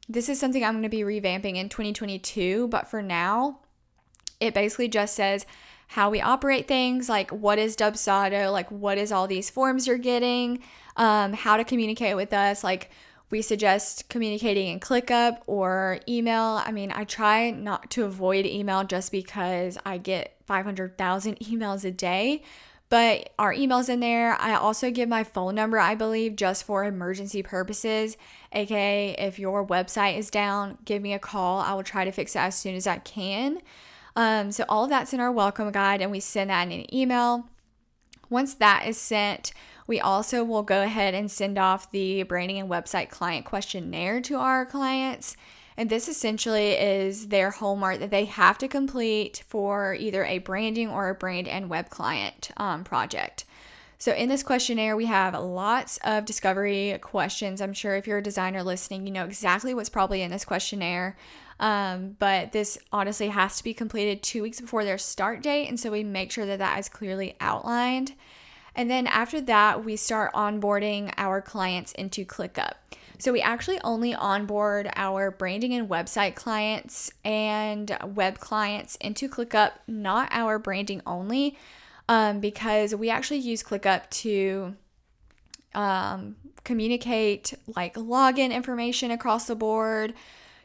This 0.09 0.29
is 0.29 0.41
something 0.41 0.65
I'm 0.65 0.75
going 0.75 0.83
to 0.83 0.89
be 0.89 1.03
revamping 1.03 1.57
in 1.57 1.69
2022, 1.69 2.69
but 2.69 2.89
for 2.89 3.03
now, 3.03 3.61
it 4.41 4.55
basically 4.55 4.89
just 4.89 5.15
says 5.15 5.47
how 5.89 6.11
we 6.11 6.21
operate 6.21 6.67
things, 6.67 7.09
like 7.09 7.31
what 7.31 7.59
is 7.59 7.77
Dubsado, 7.77 8.51
like 8.53 8.71
what 8.71 8.99
is 8.99 9.13
all 9.13 9.27
these 9.27 9.51
forms 9.51 9.87
you're 9.87 9.99
getting, 9.99 10.63
um, 10.97 11.33
how 11.33 11.57
to 11.57 11.65
communicate 11.65 12.17
with 12.17 12.33
us, 12.33 12.65
like 12.65 12.91
we 13.35 13.43
suggest 13.43 14.09
communicating 14.09 14.69
in 14.69 14.79
ClickUp 14.79 15.39
or 15.49 15.99
email. 16.09 16.63
I 16.65 16.71
mean, 16.71 16.93
I 16.95 17.03
try 17.03 17.51
not 17.51 17.91
to 17.91 18.05
avoid 18.05 18.47
email 18.47 18.85
just 18.85 19.11
because 19.11 19.77
I 19.85 19.99
get 19.99 20.37
500,000 20.47 21.39
emails 21.41 21.85
a 21.85 21.91
day, 21.91 22.45
but 22.91 23.31
our 23.37 23.53
email's 23.53 23.89
in 23.89 23.99
there. 23.99 24.41
I 24.41 24.55
also 24.55 24.89
give 24.93 25.09
my 25.09 25.25
phone 25.25 25.57
number, 25.57 25.81
I 25.81 25.97
believe, 25.97 26.37
just 26.37 26.63
for 26.63 26.85
emergency 26.85 27.43
purposes. 27.43 28.17
AKA, 28.53 29.17
if 29.19 29.41
your 29.41 29.67
website 29.67 30.17
is 30.17 30.31
down, 30.31 30.79
give 30.85 31.03
me 31.03 31.13
a 31.13 31.19
call. 31.19 31.59
I 31.59 31.75
will 31.75 31.83
try 31.83 32.05
to 32.05 32.13
fix 32.13 32.37
it 32.37 32.39
as 32.39 32.55
soon 32.55 32.77
as 32.77 32.87
I 32.87 32.99
can. 32.99 33.59
Um, 34.15 34.53
so, 34.53 34.65
all 34.69 34.85
of 34.85 34.91
that's 34.91 35.13
in 35.13 35.19
our 35.19 35.33
welcome 35.33 35.73
guide, 35.73 36.01
and 36.01 36.13
we 36.13 36.21
send 36.21 36.51
that 36.51 36.69
in 36.69 36.73
an 36.73 36.95
email. 36.95 37.49
Once 38.31 38.55
that 38.55 38.87
is 38.87 38.97
sent, 38.97 39.53
we 39.87 40.01
also 40.01 40.45
will 40.45 40.63
go 40.63 40.83
ahead 40.83 41.15
and 41.15 41.31
send 41.31 41.59
off 41.59 41.91
the 41.91 42.23
branding 42.25 42.59
and 42.59 42.71
website 42.71 43.11
client 43.11 43.45
questionnaire 43.45 44.21
to 44.23 44.37
our 44.37 44.65
clients. 44.65 45.37
And 45.77 45.91
this 45.91 46.09
essentially 46.09 46.73
is 46.73 47.29
their 47.29 47.51
homework 47.51 47.99
that 47.99 48.11
they 48.11 48.27
have 48.27 48.59
to 48.59 48.69
complete 48.69 49.43
for 49.49 49.95
either 49.95 50.25
a 50.25 50.39
branding 50.39 50.89
or 50.89 51.09
a 51.09 51.15
brand 51.15 51.49
and 51.49 51.69
web 51.69 51.91
client 51.91 52.51
um, 52.57 52.85
project. 52.85 53.45
So, 53.99 54.13
in 54.13 54.29
this 54.29 54.43
questionnaire, 54.43 54.97
we 54.97 55.07
have 55.07 55.35
lots 55.35 55.99
of 56.05 56.25
discovery 56.25 56.97
questions. 57.01 57.61
I'm 57.61 57.73
sure 57.73 57.97
if 57.97 58.07
you're 58.07 58.19
a 58.19 58.23
designer 58.23 58.63
listening, 58.63 59.07
you 59.07 59.13
know 59.13 59.25
exactly 59.25 59.73
what's 59.73 59.89
probably 59.89 60.23
in 60.23 60.31
this 60.31 60.45
questionnaire. 60.45 61.17
Um, 61.61 62.17
but 62.19 62.53
this 62.53 62.77
honestly 62.93 63.29
has 63.29 63.57
to 63.59 63.65
be 63.65 63.73
completed 63.73 64.23
two 64.23 64.43
weeks 64.43 64.61
before 64.61 64.85
their 64.85 64.99
start 64.99 65.43
date. 65.43 65.69
And 65.69 65.79
so, 65.79 65.91
we 65.91 66.05
make 66.05 66.33
sure 66.33 66.47
that 66.47 66.59
that 66.59 66.79
is 66.79 66.89
clearly 66.89 67.37
outlined. 67.41 68.13
And 68.75 68.91
then 68.91 69.07
after 69.07 69.41
that, 69.43 69.85
we 69.85 69.97
start 69.97 70.33
onboarding 70.33 71.13
our 71.17 71.41
clients 71.41 71.93
into 71.93 72.25
ClickUp. 72.25 72.73
So 73.19 73.33
we 73.33 73.41
actually 73.41 73.81
only 73.83 74.15
onboard 74.15 74.91
our 74.97 75.31
branding 75.31 75.73
and 75.75 75.89
website 75.89 76.35
clients 76.35 77.13
and 77.25 77.97
web 78.05 78.39
clients 78.39 78.97
into 78.97 79.29
ClickUp, 79.29 79.73
not 79.87 80.29
our 80.33 80.59
branding 80.59 81.01
only, 81.07 81.57
um, 82.09 82.41
because 82.41 82.95
we 82.95 83.11
actually 83.11 83.39
use 83.39 83.63
ClickUp 83.63 84.11
to 84.11 84.75
um, 85.75 86.37
communicate 86.65 87.55
like 87.77 87.95
login 87.95 88.53
information 88.53 89.11
across 89.11 89.47
the 89.47 89.55
board 89.55 90.15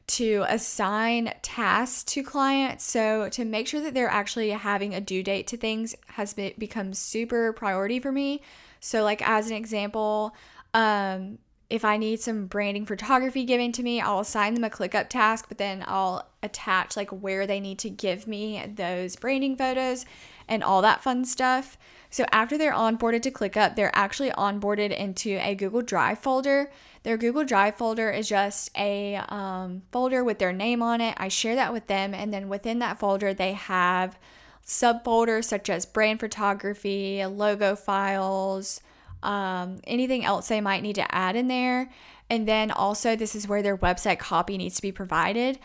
to 0.10 0.44
assign 0.48 1.34
tasks 1.42 2.04
to 2.14 2.24
clients. 2.24 2.84
So 2.84 3.30
to 3.30 3.46
make 3.46 3.68
sure 3.68 3.82
that 3.82 3.94
they're 3.94 4.10
actually 4.10 4.50
having 4.50 4.94
a 4.94 5.02
due 5.02 5.24
date 5.24 5.48
to 5.48 5.58
things 5.58 5.96
has 6.08 6.34
been, 6.34 6.54
become 6.58 6.94
super 6.94 7.54
priority 7.54 8.00
for 8.00 8.12
me. 8.12 8.42
So 8.80 9.04
like 9.04 9.28
as 9.28 9.50
an 9.50 9.56
example, 9.56 10.36
um, 10.74 11.38
if 11.70 11.86
I 11.86 11.98
need 11.98 12.20
some 12.20 12.48
branding 12.48 12.86
photography 12.86 13.44
given 13.44 13.72
to 13.74 13.84
me, 13.84 14.02
I'll 14.02 14.22
assign 14.22 14.56
them 14.56 14.64
a 14.64 14.70
ClickUp 14.72 15.10
task, 15.10 15.46
but 15.48 15.60
then 15.60 15.84
I'll 15.86 16.28
attach 16.42 16.98
like 16.98 17.12
where 17.12 17.46
they 17.46 17.60
need 17.60 17.78
to 17.80 17.90
give 17.92 18.26
me 18.26 18.64
those 18.76 19.16
branding 19.16 19.56
photos 19.56 20.06
and 20.48 20.64
all 20.64 20.82
that 20.82 21.04
fun 21.04 21.26
stuff. 21.26 21.78
So 22.10 22.26
after 22.32 22.58
they're 22.58 22.74
onboarded 22.74 23.22
to 23.22 23.32
ClickUp, 23.32 23.76
they're 23.76 23.96
actually 23.96 24.32
onboarded 24.32 24.96
into 24.98 25.38
a 25.42 25.54
Google 25.54 25.84
Drive 25.84 26.18
folder. 26.18 26.72
Their 27.04 27.18
Google 27.18 27.46
Drive 27.46 27.76
folder 27.76 28.12
is 28.12 28.28
just 28.28 28.72
a 28.78 29.16
um, 29.16 29.84
folder 29.92 30.24
with 30.24 30.40
their 30.40 30.52
name 30.52 30.82
on 30.82 31.00
it. 31.00 31.16
I 31.18 31.30
share 31.30 31.56
that 31.56 31.72
with 31.72 31.88
them, 31.88 32.14
and 32.14 32.34
then 32.34 32.50
within 32.50 32.80
that 32.80 33.00
folder, 33.00 33.34
they 33.34 33.54
have 33.54 34.20
subfolders 34.66 35.46
such 35.46 35.70
as 35.70 35.86
brand 35.86 36.20
photography, 36.20 37.26
logo 37.26 37.76
files, 37.76 38.82
um, 39.24 39.80
anything 39.86 40.26
else 40.26 40.48
they 40.48 40.62
might 40.62 40.84
need 40.84 40.96
to 40.96 41.16
add 41.16 41.36
in 41.36 41.48
there. 41.48 41.90
And 42.30 42.48
then 42.48 42.70
also, 42.70 43.16
this 43.16 43.34
is 43.34 43.48
where 43.48 43.62
their 43.62 43.78
website 43.78 44.20
copy 44.20 44.58
needs 44.58 44.76
to 44.76 44.82
be 44.82 44.92
provided. 44.92 45.58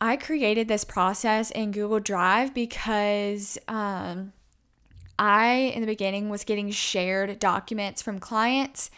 I 0.00 0.16
created 0.16 0.68
this 0.68 0.84
process 0.84 1.50
in 1.50 1.70
Google 1.70 2.00
Drive 2.00 2.52
because 2.52 3.56
um, 3.66 4.32
I, 5.18 5.72
in 5.74 5.80
the 5.80 5.86
beginning, 5.86 6.28
was 6.28 6.44
getting 6.44 6.70
shared 6.70 7.38
documents 7.38 8.02
from 8.02 8.18
clients 8.18 8.90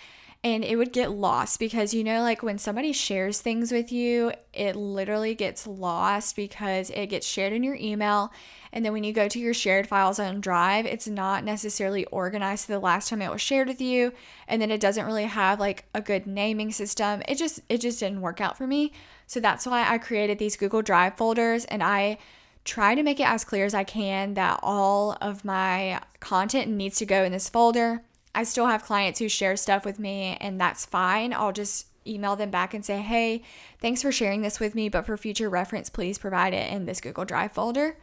and 0.45 0.65
it 0.65 0.77
would 0.77 0.93
get 0.93 1.11
lost 1.11 1.59
because 1.59 1.93
you 1.93 2.05
know, 2.05 2.23
like 2.23 2.43
when 2.43 2.59
somebody 2.59 2.93
shares 2.93 3.41
things 3.41 3.73
with 3.73 3.91
you, 3.91 4.33
it 4.53 4.77
literally 4.77 5.35
gets 5.35 5.67
lost 5.67 6.37
because 6.37 6.91
it 6.91 7.09
gets 7.09 7.27
shared 7.27 7.53
in 7.53 7.65
your 7.65 7.75
email. 7.75 8.33
And 8.73 8.85
then 8.85 8.93
when 8.93 9.03
you 9.03 9.13
go 9.13 9.29
to 9.29 9.39
your 9.39 9.55
shared 9.55 9.89
files 9.89 10.19
on 10.19 10.41
Drive, 10.41 10.87
it's 10.87 11.09
not 11.09 11.43
necessarily 11.43 12.05
organized 12.07 12.67
to 12.67 12.73
the 12.73 12.79
last 12.79 13.09
time 13.09 13.23
it 13.23 13.33
was 13.33 13.41
shared 13.41 13.67
with 13.67 13.81
you. 13.81 14.13
And 14.47 14.63
then 14.63 14.71
it 14.71 14.81
doesn't 14.81 15.07
really 15.07 15.25
have 15.25 15.59
like 15.59 15.87
a 15.95 16.01
good 16.01 16.27
naming 16.27 16.71
system. 16.71 17.23
It 17.27 17.37
just 17.37 17.61
it 17.69 17.81
just 17.81 17.99
didn't 17.99 18.21
work 18.21 18.41
out 18.41 18.57
for 18.57 18.67
me. 18.67 18.93
So 19.27 19.41
that's 19.41 19.67
why 19.67 19.91
I 19.91 19.99
created 19.99 20.39
these 20.39 20.57
Google 20.57 20.83
Drive 20.83 21.17
folders 21.17 21.65
and 21.65 21.83
I 21.83 22.19
try 22.65 22.95
to 22.95 23.03
make 23.03 23.19
it 23.19 23.27
as 23.27 23.45
clear 23.45 23.65
as 23.65 23.75
I 23.75 23.85
can 23.85 24.35
that 24.35 24.61
all 24.63 25.17
of 25.21 25.45
my 25.45 26.01
content 26.21 26.71
needs 26.71 26.99
to 26.99 27.07
go 27.07 27.25
in 27.25 27.33
this 27.33 27.49
folder. 27.49 28.03
I 28.39 28.45
still 28.45 28.67
have 28.67 28.85
clients 28.85 29.19
who 29.19 29.29
share 29.29 29.57
stuff 29.57 29.85
with 29.85 29.99
me, 29.99 30.37
and 30.41 30.61
that's 30.61 30.87
fine. 30.87 31.33
I'll 31.33 31.51
just 31.51 31.89
email 32.07 32.37
them 32.37 32.53
back 32.53 32.73
and 32.73 32.85
say, 32.85 33.01
hey, 33.01 33.43
thanks 33.81 34.01
for 34.01 34.13
sharing 34.13 34.43
this 34.43 34.61
with 34.61 34.77
me, 34.77 34.89
but 34.89 35.07
for 35.07 35.17
future 35.17 35.51
reference, 35.51 35.91
please 35.91 36.19
provide 36.19 36.55
it 36.55 36.73
in 36.73 36.85
this 36.85 37.01
Google 37.01 37.25
Drive 37.25 37.51
folder. 37.51 37.97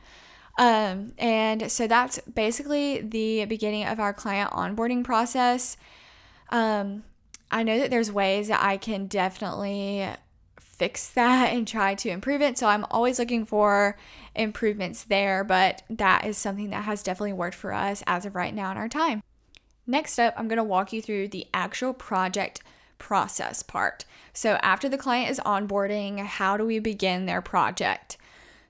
Um, 0.57 1.13
and 1.17 1.71
so 1.71 1.87
that's 1.87 2.19
basically 2.19 2.99
the 2.99 3.45
beginning 3.45 3.85
of 3.85 4.01
our 4.01 4.11
client 4.11 4.51
onboarding 4.51 5.05
process. 5.05 5.77
Um, 6.49 7.05
I 7.49 7.63
know 7.63 7.79
that 7.79 7.89
there's 7.89 8.11
ways 8.11 8.49
that 8.49 8.61
I 8.61 8.75
can 8.75 9.07
definitely 9.07 10.05
fix 10.59 11.07
that 11.13 11.53
and 11.53 11.65
try 11.65 11.95
to 11.95 12.09
improve 12.09 12.41
it. 12.41 12.57
So 12.57 12.67
I'm 12.67 12.85
always 12.91 13.19
looking 13.19 13.45
for 13.45 13.97
improvements 14.35 15.05
there, 15.05 15.45
but 15.45 15.83
that 15.89 16.25
is 16.25 16.37
something 16.37 16.71
that 16.71 16.83
has 16.83 17.03
definitely 17.03 17.31
worked 17.31 17.55
for 17.55 17.71
us 17.71 18.03
as 18.05 18.25
of 18.25 18.35
right 18.35 18.53
now 18.53 18.69
in 18.71 18.75
our 18.75 18.89
time. 18.89 19.23
Next 19.87 20.19
up, 20.19 20.33
I'm 20.37 20.47
going 20.47 20.57
to 20.57 20.63
walk 20.63 20.93
you 20.93 21.01
through 21.01 21.29
the 21.29 21.47
actual 21.53 21.93
project 21.93 22.61
process 22.97 23.61
part. 23.61 24.05
So, 24.33 24.57
after 24.61 24.89
the 24.89 24.97
client 24.97 25.29
is 25.29 25.39
onboarding, 25.41 26.19
how 26.19 26.57
do 26.57 26.65
we 26.65 26.79
begin 26.79 27.25
their 27.25 27.41
project? 27.41 28.17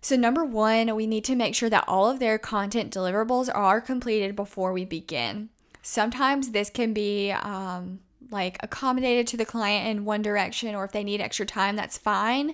So, 0.01 0.15
number 0.15 0.43
one, 0.43 0.93
we 0.95 1.07
need 1.07 1.23
to 1.25 1.35
make 1.35 1.55
sure 1.55 1.69
that 1.69 1.85
all 1.87 2.09
of 2.09 2.19
their 2.19 2.37
content 2.37 2.93
deliverables 2.93 3.49
are 3.53 3.81
completed 3.81 4.35
before 4.35 4.73
we 4.73 4.85
begin. 4.85 5.49
Sometimes 5.81 6.51
this 6.51 6.69
can 6.69 6.93
be 6.93 7.31
um, 7.31 7.99
like 8.29 8.57
accommodated 8.61 9.27
to 9.27 9.37
the 9.37 9.45
client 9.45 9.87
in 9.87 10.05
one 10.05 10.21
direction, 10.21 10.75
or 10.75 10.83
if 10.83 10.91
they 10.91 11.03
need 11.03 11.21
extra 11.21 11.45
time, 11.45 11.75
that's 11.75 11.97
fine. 11.97 12.53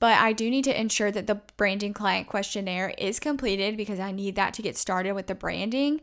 But 0.00 0.18
I 0.18 0.32
do 0.32 0.50
need 0.50 0.64
to 0.64 0.80
ensure 0.80 1.12
that 1.12 1.26
the 1.26 1.40
branding 1.56 1.92
client 1.92 2.26
questionnaire 2.26 2.94
is 2.96 3.20
completed 3.20 3.76
because 3.76 4.00
I 4.00 4.12
need 4.12 4.34
that 4.34 4.54
to 4.54 4.62
get 4.62 4.76
started 4.76 5.12
with 5.12 5.26
the 5.26 5.34
branding. 5.34 6.00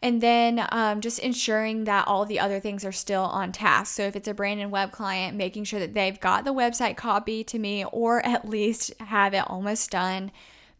And 0.00 0.20
then 0.22 0.66
um, 0.70 1.00
just 1.00 1.18
ensuring 1.18 1.84
that 1.84 2.06
all 2.06 2.24
the 2.24 2.40
other 2.40 2.60
things 2.60 2.84
are 2.84 2.92
still 2.92 3.24
on 3.24 3.52
task. 3.52 3.94
So 3.94 4.04
if 4.04 4.16
it's 4.16 4.28
a 4.28 4.34
brand 4.34 4.60
and 4.60 4.70
web 4.70 4.92
client, 4.92 5.36
making 5.36 5.64
sure 5.64 5.80
that 5.80 5.94
they've 5.94 6.18
got 6.18 6.44
the 6.44 6.54
website 6.54 6.96
copy 6.96 7.44
to 7.44 7.58
me 7.58 7.84
or 7.84 8.24
at 8.26 8.48
least 8.48 8.92
have 9.00 9.34
it 9.34 9.44
almost 9.50 9.90
done, 9.90 10.30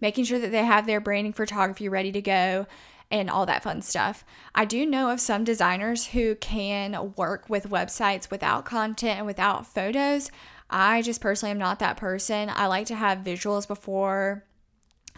making 0.01 0.25
sure 0.25 0.39
that 0.39 0.53
they 0.53 0.65
have 0.65 0.87
their 0.87 1.01
branding 1.01 1.33
photography 1.33 1.89
ready 1.89 2.13
to 2.13 2.23
go 2.23 2.67
and 3.11 3.29
all 3.29 3.45
that 3.47 3.65
fun 3.65 3.83
stuff. 3.83 4.25
I 4.55 4.65
do 4.65 4.87
know 4.87 5.11
of 5.11 5.21
some 5.21 5.43
designers 5.43 6.07
who 6.09 6.37
can 6.37 7.15
work 7.17 7.51
with 7.51 7.69
websites 7.69 8.31
without 8.31 8.65
content 8.65 9.19
and 9.19 9.27
without 9.27 9.67
photos. 9.67 10.31
I 10.71 11.03
just 11.03 11.21
personally 11.21 11.51
am 11.51 11.59
not 11.59 11.81
that 11.81 11.97
person. 11.97 12.51
I 12.55 12.67
like 12.67 12.87
to 12.87 12.95
have 12.95 13.19
visuals 13.19 13.67
before 13.67 14.45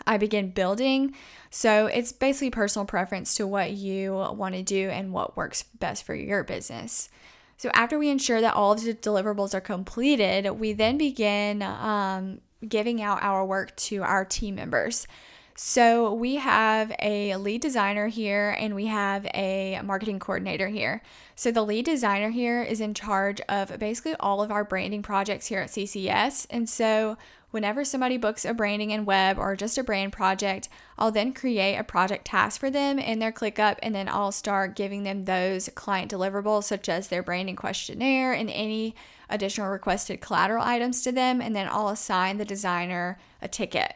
I 0.07 0.17
begin 0.17 0.51
building. 0.51 1.15
So 1.51 1.87
it's 1.87 2.13
basically 2.13 2.51
personal 2.51 2.87
preference 2.87 3.35
to 3.37 3.47
what 3.47 3.73
you 3.73 4.13
want 4.13 4.55
to 4.55 4.63
do 4.63 4.89
and 4.89 5.13
what 5.13 5.37
works 5.37 5.63
best 5.79 6.05
for 6.05 6.15
your 6.15 6.43
business. 6.43 7.11
So 7.59 7.71
after 7.75 7.99
we 7.99 8.09
ensure 8.09 8.41
that 8.41 8.55
all 8.55 8.73
of 8.73 8.83
the 8.83 8.95
deliverables 8.95 9.55
are 9.55 9.61
completed, 9.61 10.51
we 10.59 10.73
then 10.73 10.99
begin 10.99 11.63
um, 11.63 12.41
giving 12.67 13.03
out 13.03 13.23
our 13.23 13.45
work 13.45 13.77
to 13.77 14.03
our 14.03 14.25
team 14.25 14.57
members. 14.57 15.07
So 15.55 16.15
we 16.15 16.37
have 16.37 16.93
a 16.99 17.37
lead 17.37 17.61
designer 17.61 18.09
here 18.09 18.57
and 18.59 18.75
we 18.75 18.87
have 18.87 19.27
a 19.35 19.81
marketing 19.85 20.19
coordinator 20.19 20.69
here. 20.69 21.03
So 21.35 21.51
the 21.51 21.63
lead 21.63 21.85
designer 21.85 22.31
here 22.31 22.63
is 22.63 22.81
in 22.81 22.95
charge 22.95 23.41
of 23.49 23.79
basically 23.79 24.15
all 24.19 24.43
of 24.43 24.51
our 24.51 24.65
branding 24.65 25.03
projects 25.03 25.49
here 25.49 25.61
at 25.61 25.69
CCS. 25.69 26.47
And 26.49 26.69
so 26.69 27.19
whenever 27.51 27.85
somebody 27.85 28.17
books 28.17 28.47
a 28.47 28.55
branding 28.55 28.93
and 28.95 29.07
web 29.07 29.39
or 29.39 29.55
just 29.55 29.77
a 29.77 29.85
brand 29.85 30.15
project, 30.15 30.71
I'll 30.99 31.13
then 31.13 31.35
create 31.35 31.77
a 31.77 31.85
project 31.85 32.25
task 32.25 32.59
for 32.59 32.71
them 32.71 32.99
in 32.99 33.19
their 33.19 33.33
ClickUp 33.33 33.77
and 33.83 33.95
then 33.95 34.09
I'll 34.09 34.33
start 34.33 34.75
giving 34.75 35.03
them 35.03 35.27
those 35.27 35.69
client 35.75 36.11
deliverables 36.11 36.65
such 36.65 36.89
as 36.89 37.09
their 37.09 37.23
branding 37.23 37.57
questionnaire 37.57 38.33
and 38.33 38.49
any 38.49 38.95
additional 39.29 39.69
requested 39.69 40.23
collateral 40.23 40.65
items 40.65 41.03
to 41.03 41.13
them 41.13 41.43
and 41.43 41.55
then 41.55 41.69
I'll 41.71 41.89
assign 41.89 42.39
the 42.39 42.45
designer 42.47 43.19
a 43.43 43.49
ticket. 43.49 43.95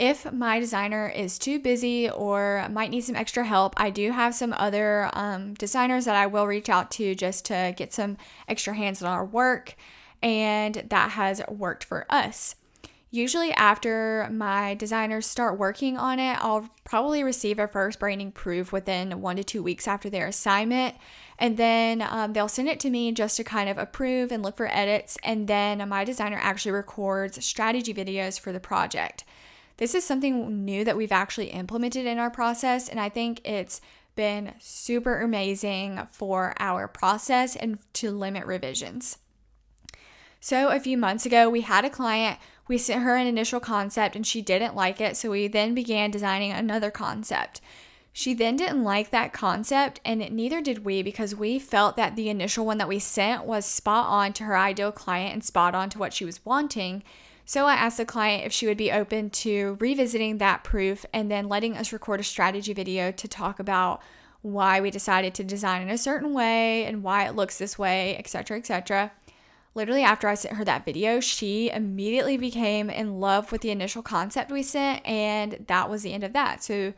If 0.00 0.32
my 0.32 0.58
designer 0.60 1.10
is 1.10 1.38
too 1.38 1.58
busy 1.58 2.08
or 2.08 2.66
might 2.70 2.88
need 2.88 3.02
some 3.02 3.16
extra 3.16 3.44
help, 3.44 3.74
I 3.76 3.90
do 3.90 4.12
have 4.12 4.34
some 4.34 4.54
other 4.54 5.10
um, 5.12 5.52
designers 5.52 6.06
that 6.06 6.16
I 6.16 6.26
will 6.26 6.46
reach 6.46 6.70
out 6.70 6.90
to 6.92 7.14
just 7.14 7.44
to 7.44 7.74
get 7.76 7.92
some 7.92 8.16
extra 8.48 8.72
hands 8.72 9.02
on 9.02 9.12
our 9.12 9.26
work, 9.26 9.76
and 10.22 10.86
that 10.88 11.10
has 11.10 11.42
worked 11.50 11.84
for 11.84 12.06
us. 12.08 12.54
Usually, 13.10 13.52
after 13.52 14.26
my 14.32 14.72
designers 14.72 15.26
start 15.26 15.58
working 15.58 15.98
on 15.98 16.18
it, 16.18 16.38
I'll 16.42 16.70
probably 16.84 17.22
receive 17.22 17.58
a 17.58 17.68
first 17.68 18.00
branding 18.00 18.32
proof 18.32 18.72
within 18.72 19.20
one 19.20 19.36
to 19.36 19.44
two 19.44 19.62
weeks 19.62 19.86
after 19.86 20.08
their 20.08 20.28
assignment. 20.28 20.94
And 21.38 21.58
then 21.58 22.00
um, 22.00 22.32
they'll 22.32 22.48
send 22.48 22.68
it 22.68 22.80
to 22.80 22.90
me 22.90 23.12
just 23.12 23.36
to 23.36 23.44
kind 23.44 23.68
of 23.68 23.76
approve 23.76 24.32
and 24.32 24.42
look 24.42 24.56
for 24.56 24.68
edits. 24.68 25.18
And 25.22 25.46
then 25.46 25.86
my 25.90 26.04
designer 26.04 26.38
actually 26.40 26.72
records 26.72 27.44
strategy 27.44 27.92
videos 27.92 28.40
for 28.40 28.50
the 28.50 28.60
project. 28.60 29.24
This 29.80 29.94
is 29.94 30.04
something 30.04 30.66
new 30.66 30.84
that 30.84 30.96
we've 30.98 31.10
actually 31.10 31.46
implemented 31.46 32.04
in 32.04 32.18
our 32.18 32.30
process, 32.30 32.86
and 32.86 33.00
I 33.00 33.08
think 33.08 33.40
it's 33.46 33.80
been 34.14 34.52
super 34.58 35.22
amazing 35.22 36.06
for 36.12 36.52
our 36.58 36.86
process 36.86 37.56
and 37.56 37.78
to 37.94 38.10
limit 38.10 38.44
revisions. 38.44 39.16
So, 40.38 40.68
a 40.68 40.80
few 40.80 40.98
months 40.98 41.24
ago, 41.24 41.48
we 41.48 41.62
had 41.62 41.86
a 41.86 41.90
client, 41.90 42.38
we 42.68 42.76
sent 42.76 43.02
her 43.02 43.16
an 43.16 43.26
initial 43.26 43.58
concept 43.58 44.14
and 44.14 44.26
she 44.26 44.42
didn't 44.42 44.76
like 44.76 45.00
it, 45.00 45.16
so 45.16 45.30
we 45.30 45.48
then 45.48 45.74
began 45.74 46.10
designing 46.10 46.52
another 46.52 46.90
concept. 46.90 47.62
She 48.12 48.34
then 48.34 48.56
didn't 48.56 48.84
like 48.84 49.08
that 49.10 49.32
concept, 49.32 49.98
and 50.04 50.30
neither 50.30 50.60
did 50.60 50.84
we 50.84 51.02
because 51.02 51.34
we 51.34 51.58
felt 51.58 51.96
that 51.96 52.16
the 52.16 52.28
initial 52.28 52.66
one 52.66 52.76
that 52.76 52.88
we 52.88 52.98
sent 52.98 53.44
was 53.44 53.64
spot 53.64 54.08
on 54.08 54.34
to 54.34 54.44
her 54.44 54.58
ideal 54.58 54.92
client 54.92 55.32
and 55.32 55.42
spot 55.42 55.74
on 55.74 55.88
to 55.88 55.98
what 55.98 56.12
she 56.12 56.26
was 56.26 56.44
wanting. 56.44 57.02
So 57.50 57.66
I 57.66 57.74
asked 57.74 57.96
the 57.96 58.04
client 58.04 58.46
if 58.46 58.52
she 58.52 58.68
would 58.68 58.76
be 58.76 58.92
open 58.92 59.28
to 59.30 59.76
revisiting 59.80 60.38
that 60.38 60.62
proof 60.62 61.04
and 61.12 61.28
then 61.28 61.48
letting 61.48 61.76
us 61.76 61.92
record 61.92 62.20
a 62.20 62.22
strategy 62.22 62.72
video 62.72 63.10
to 63.10 63.26
talk 63.26 63.58
about 63.58 64.00
why 64.42 64.80
we 64.80 64.92
decided 64.92 65.34
to 65.34 65.42
design 65.42 65.82
in 65.82 65.90
a 65.90 65.98
certain 65.98 66.32
way 66.32 66.84
and 66.84 67.02
why 67.02 67.26
it 67.26 67.34
looks 67.34 67.58
this 67.58 67.76
way, 67.76 68.16
etc., 68.18 68.56
etc. 68.56 69.10
Literally, 69.74 70.04
after 70.04 70.28
I 70.28 70.34
sent 70.34 70.58
her 70.58 70.64
that 70.64 70.84
video, 70.84 71.18
she 71.18 71.70
immediately 71.70 72.36
became 72.36 72.88
in 72.88 73.18
love 73.18 73.50
with 73.50 73.62
the 73.62 73.72
initial 73.72 74.02
concept 74.02 74.52
we 74.52 74.62
sent, 74.62 75.04
and 75.04 75.64
that 75.66 75.90
was 75.90 76.04
the 76.04 76.12
end 76.12 76.22
of 76.22 76.32
that. 76.34 76.62
So 76.62 76.94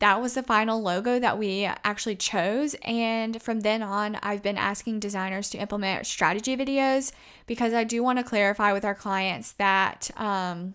that 0.00 0.20
was 0.20 0.34
the 0.34 0.42
final 0.42 0.82
logo 0.82 1.20
that 1.20 1.38
we 1.38 1.64
actually 1.64 2.16
chose. 2.16 2.74
And 2.82 3.40
from 3.40 3.60
then 3.60 3.82
on, 3.82 4.16
I've 4.22 4.42
been 4.42 4.56
asking 4.56 5.00
designers 5.00 5.50
to 5.50 5.58
implement 5.58 6.06
strategy 6.06 6.56
videos 6.56 7.12
because 7.46 7.74
I 7.74 7.84
do 7.84 8.02
want 8.02 8.18
to 8.18 8.24
clarify 8.24 8.72
with 8.72 8.84
our 8.84 8.94
clients 8.94 9.52
that 9.52 10.10
um, 10.16 10.74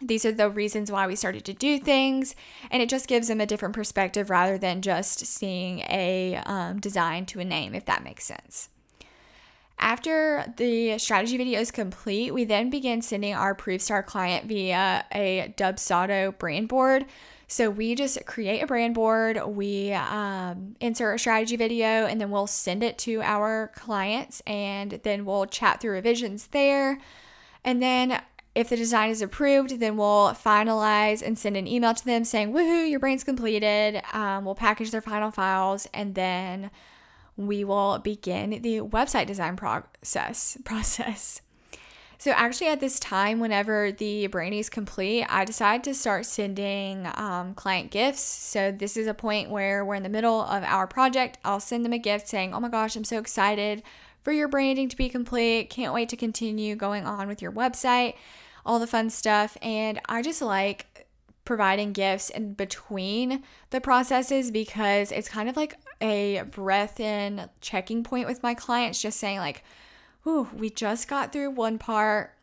these 0.00 0.24
are 0.24 0.32
the 0.32 0.50
reasons 0.50 0.90
why 0.90 1.06
we 1.08 1.16
started 1.16 1.44
to 1.46 1.52
do 1.52 1.80
things. 1.80 2.36
And 2.70 2.80
it 2.80 2.88
just 2.88 3.08
gives 3.08 3.26
them 3.26 3.40
a 3.40 3.46
different 3.46 3.74
perspective 3.74 4.30
rather 4.30 4.56
than 4.56 4.82
just 4.82 5.26
seeing 5.26 5.80
a 5.80 6.40
um, 6.46 6.78
design 6.78 7.26
to 7.26 7.40
a 7.40 7.44
name, 7.44 7.74
if 7.74 7.86
that 7.86 8.04
makes 8.04 8.24
sense. 8.24 8.68
After 9.80 10.54
the 10.56 10.96
strategy 10.98 11.36
video 11.36 11.60
is 11.60 11.72
complete, 11.72 12.32
we 12.32 12.44
then 12.44 12.70
begin 12.70 13.02
sending 13.02 13.34
our 13.34 13.56
proofs 13.56 13.88
to 13.88 13.94
our 13.94 14.02
client 14.04 14.46
via 14.46 15.04
a 15.12 15.52
Dubsado 15.56 16.38
brand 16.38 16.68
board. 16.68 17.06
So 17.54 17.70
we 17.70 17.94
just 17.94 18.26
create 18.26 18.64
a 18.64 18.66
brand 18.66 18.94
board, 18.94 19.40
we 19.46 19.92
um, 19.92 20.74
insert 20.80 21.14
a 21.14 21.18
strategy 21.20 21.54
video, 21.54 22.04
and 22.04 22.20
then 22.20 22.32
we'll 22.32 22.48
send 22.48 22.82
it 22.82 22.98
to 22.98 23.22
our 23.22 23.70
clients, 23.76 24.42
and 24.44 24.98
then 25.04 25.24
we'll 25.24 25.46
chat 25.46 25.80
through 25.80 25.92
revisions 25.92 26.48
there. 26.48 26.98
And 27.62 27.80
then 27.80 28.20
if 28.56 28.70
the 28.70 28.76
design 28.76 29.10
is 29.10 29.22
approved, 29.22 29.78
then 29.78 29.96
we'll 29.96 30.30
finalize 30.30 31.22
and 31.24 31.38
send 31.38 31.56
an 31.56 31.68
email 31.68 31.94
to 31.94 32.04
them 32.04 32.24
saying, 32.24 32.52
"Woohoo, 32.52 32.90
your 32.90 32.98
brand's 32.98 33.22
completed." 33.22 34.02
Um, 34.12 34.44
we'll 34.44 34.56
package 34.56 34.90
their 34.90 35.00
final 35.00 35.30
files, 35.30 35.86
and 35.94 36.16
then 36.16 36.72
we 37.36 37.62
will 37.62 38.00
begin 38.00 38.62
the 38.62 38.80
website 38.80 39.28
design 39.28 39.54
process. 39.54 40.58
Process. 40.64 41.40
So 42.24 42.30
actually, 42.30 42.68
at 42.68 42.80
this 42.80 42.98
time, 42.98 43.38
whenever 43.38 43.92
the 43.92 44.28
branding 44.28 44.58
is 44.58 44.70
complete, 44.70 45.26
I 45.28 45.44
decide 45.44 45.84
to 45.84 45.92
start 45.92 46.24
sending 46.24 47.06
um, 47.16 47.52
client 47.52 47.90
gifts. 47.90 48.22
So 48.22 48.72
this 48.72 48.96
is 48.96 49.06
a 49.06 49.12
point 49.12 49.50
where 49.50 49.84
we're 49.84 49.96
in 49.96 50.02
the 50.02 50.08
middle 50.08 50.40
of 50.40 50.62
our 50.62 50.86
project. 50.86 51.36
I'll 51.44 51.60
send 51.60 51.84
them 51.84 51.92
a 51.92 51.98
gift 51.98 52.26
saying, 52.26 52.54
"Oh 52.54 52.60
my 52.60 52.70
gosh, 52.70 52.96
I'm 52.96 53.04
so 53.04 53.18
excited 53.18 53.82
for 54.22 54.32
your 54.32 54.48
branding 54.48 54.88
to 54.88 54.96
be 54.96 55.10
complete. 55.10 55.68
Can't 55.68 55.92
wait 55.92 56.08
to 56.08 56.16
continue 56.16 56.76
going 56.76 57.04
on 57.04 57.28
with 57.28 57.42
your 57.42 57.52
website." 57.52 58.14
All 58.64 58.78
the 58.78 58.86
fun 58.86 59.10
stuff, 59.10 59.58
and 59.60 60.00
I 60.08 60.22
just 60.22 60.40
like 60.40 61.06
providing 61.44 61.92
gifts 61.92 62.30
in 62.30 62.54
between 62.54 63.42
the 63.68 63.82
processes 63.82 64.50
because 64.50 65.12
it's 65.12 65.28
kind 65.28 65.50
of 65.50 65.58
like 65.58 65.74
a 66.00 66.44
breath 66.50 67.00
in 67.00 67.50
checking 67.60 68.02
point 68.02 68.26
with 68.26 68.42
my 68.42 68.54
clients, 68.54 69.02
just 69.02 69.20
saying, 69.20 69.40
like, 69.40 69.62
Ooh, 70.26 70.48
we 70.54 70.70
just 70.70 71.08
got 71.08 71.32
through 71.32 71.50
one 71.50 71.78
part. 71.78 72.34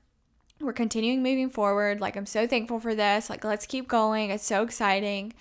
We're 0.59 0.73
continuing 0.73 1.23
moving 1.23 1.49
forward. 1.49 1.99
Like, 1.99 2.15
I'm 2.15 2.27
so 2.27 2.45
thankful 2.45 2.79
for 2.79 2.93
this. 2.93 3.29
Like, 3.29 3.43
let's 3.43 3.65
keep 3.65 3.87
going. 3.87 4.29
It's 4.29 4.45
so 4.45 4.61
exciting. 4.61 5.33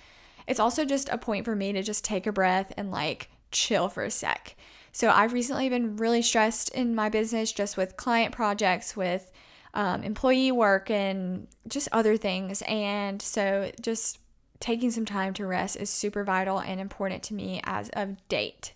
It's 0.47 0.59
also 0.59 0.83
just 0.83 1.09
a 1.09 1.17
point 1.17 1.45
for 1.45 1.55
me 1.55 1.71
to 1.73 1.83
just 1.83 2.03
take 2.03 2.25
a 2.25 2.31
breath 2.31 2.73
and 2.75 2.89
like 2.89 3.29
chill 3.51 3.89
for 3.89 4.03
a 4.03 4.11
sec. 4.11 4.55
So, 4.91 5.09
I've 5.09 5.33
recently 5.33 5.69
been 5.69 5.97
really 5.97 6.23
stressed 6.23 6.69
in 6.69 6.95
my 6.95 7.09
business 7.09 7.51
just 7.51 7.77
with 7.77 7.97
client 7.97 8.33
projects, 8.33 8.97
with 8.97 9.31
um, 9.75 10.03
employee 10.03 10.51
work, 10.51 10.89
and 10.89 11.47
just 11.67 11.87
other 11.91 12.17
things. 12.17 12.63
And 12.63 13.21
so, 13.21 13.71
just 13.81 14.17
taking 14.59 14.89
some 14.91 15.05
time 15.05 15.33
to 15.35 15.45
rest 15.45 15.75
is 15.75 15.89
super 15.89 16.23
vital 16.23 16.59
and 16.59 16.81
important 16.81 17.21
to 17.23 17.33
me 17.35 17.61
as 17.63 17.89
of 17.89 18.27
date. 18.27 18.73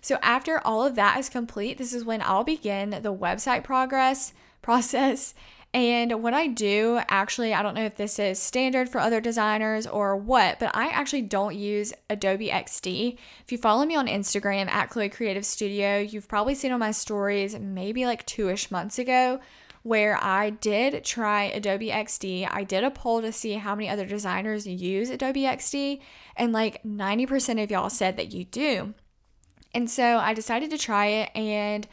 So 0.00 0.18
after 0.22 0.60
all 0.64 0.84
of 0.84 0.94
that 0.96 1.18
is 1.18 1.28
complete, 1.28 1.78
this 1.78 1.92
is 1.92 2.04
when 2.04 2.22
I'll 2.22 2.44
begin 2.44 2.90
the 2.90 3.14
website 3.14 3.64
progress 3.64 4.32
process. 4.62 5.34
And 5.74 6.22
what 6.22 6.32
I 6.32 6.46
do, 6.46 7.00
actually, 7.08 7.52
I 7.52 7.62
don't 7.62 7.74
know 7.74 7.84
if 7.84 7.96
this 7.96 8.18
is 8.18 8.38
standard 8.38 8.88
for 8.88 9.00
other 9.00 9.20
designers 9.20 9.86
or 9.86 10.16
what, 10.16 10.58
but 10.58 10.74
I 10.74 10.88
actually 10.88 11.22
don't 11.22 11.54
use 11.54 11.92
Adobe 12.08 12.48
XD. 12.48 13.18
If 13.44 13.52
you 13.52 13.58
follow 13.58 13.84
me 13.84 13.94
on 13.94 14.06
Instagram 14.06 14.68
at 14.68 14.88
Chloe 14.88 15.10
Creative 15.10 15.44
Studio, 15.44 15.98
you've 15.98 16.26
probably 16.26 16.54
seen 16.54 16.72
on 16.72 16.80
my 16.80 16.90
stories 16.90 17.58
maybe 17.58 18.06
like 18.06 18.24
two 18.24 18.48
ish 18.48 18.70
months 18.70 18.98
ago 18.98 19.40
where 19.82 20.22
I 20.22 20.50
did 20.50 21.04
try 21.04 21.44
Adobe 21.44 21.88
XD. 21.88 22.48
I 22.50 22.64
did 22.64 22.84
a 22.84 22.90
poll 22.90 23.20
to 23.22 23.32
see 23.32 23.54
how 23.54 23.74
many 23.74 23.88
other 23.88 24.06
designers 24.06 24.66
use 24.66 25.10
Adobe 25.10 25.42
XD, 25.42 26.00
and 26.36 26.52
like 26.52 26.82
90% 26.82 27.62
of 27.62 27.70
y'all 27.70 27.90
said 27.90 28.16
that 28.16 28.32
you 28.32 28.44
do. 28.44 28.94
And 29.78 29.88
so 29.88 30.18
I 30.18 30.34
decided 30.34 30.70
to 30.70 30.76
try 30.76 31.06
it 31.06 31.30
and 31.36 31.86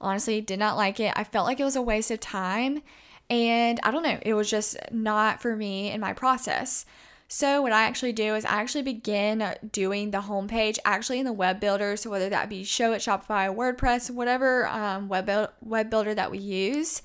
honestly 0.00 0.40
did 0.40 0.60
not 0.60 0.76
like 0.76 1.00
it. 1.00 1.12
I 1.16 1.24
felt 1.24 1.44
like 1.44 1.58
it 1.58 1.64
was 1.64 1.74
a 1.74 1.82
waste 1.82 2.12
of 2.12 2.20
time. 2.20 2.82
And 3.28 3.80
I 3.82 3.90
don't 3.90 4.04
know, 4.04 4.20
it 4.22 4.34
was 4.34 4.48
just 4.48 4.76
not 4.92 5.42
for 5.42 5.56
me 5.56 5.90
in 5.90 6.00
my 6.00 6.12
process. 6.12 6.86
So, 7.26 7.60
what 7.60 7.72
I 7.72 7.82
actually 7.82 8.12
do 8.12 8.36
is 8.36 8.44
I 8.44 8.60
actually 8.60 8.82
begin 8.82 9.56
doing 9.72 10.12
the 10.12 10.20
homepage 10.20 10.78
actually 10.84 11.18
in 11.18 11.24
the 11.24 11.32
web 11.32 11.58
builder. 11.58 11.96
So, 11.96 12.10
whether 12.10 12.28
that 12.28 12.48
be 12.48 12.62
Showit, 12.62 12.98
Shopify, 12.98 13.52
WordPress, 13.52 14.08
whatever 14.08 14.68
um, 14.68 15.08
web, 15.08 15.28
web 15.62 15.90
builder 15.90 16.14
that 16.14 16.30
we 16.30 16.38
use. 16.38 17.02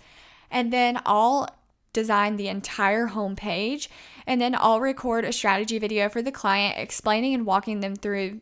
And 0.52 0.72
then 0.72 1.02
I'll 1.04 1.50
design 1.94 2.36
the 2.36 2.48
entire 2.48 3.08
homepage. 3.08 3.88
And 4.28 4.40
then 4.40 4.56
I'll 4.56 4.82
record 4.82 5.26
a 5.26 5.34
strategy 5.34 5.80
video 5.80 6.10
for 6.10 6.22
the 6.22 6.32
client 6.32 6.78
explaining 6.78 7.34
and 7.34 7.44
walking 7.44 7.80
them 7.80 7.96
through 7.96 8.42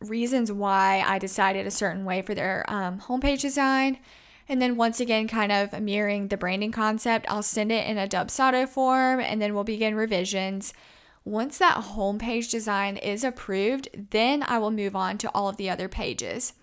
reasons 0.00 0.52
why 0.52 1.02
I 1.06 1.18
decided 1.18 1.66
a 1.66 1.70
certain 1.70 2.04
way 2.04 2.22
for 2.22 2.34
their 2.34 2.64
um, 2.68 3.00
homepage 3.00 3.40
design. 3.40 3.98
And 4.48 4.62
then 4.62 4.76
once 4.76 5.00
again, 5.00 5.28
kind 5.28 5.52
of 5.52 5.78
mirroring 5.80 6.28
the 6.28 6.36
branding 6.36 6.72
concept, 6.72 7.26
I'll 7.28 7.42
send 7.42 7.70
it 7.70 7.86
in 7.86 7.98
a 7.98 8.08
Dubsado 8.08 8.68
form 8.68 9.20
and 9.20 9.42
then 9.42 9.54
we'll 9.54 9.64
begin 9.64 9.94
revisions. 9.94 10.72
Once 11.24 11.58
that 11.58 11.76
homepage 11.76 12.50
design 12.50 12.96
is 12.96 13.24
approved, 13.24 13.88
then 14.10 14.42
I 14.46 14.58
will 14.58 14.70
move 14.70 14.96
on 14.96 15.18
to 15.18 15.30
all 15.34 15.48
of 15.48 15.58
the 15.58 15.68
other 15.68 15.88
pages. 15.88 16.54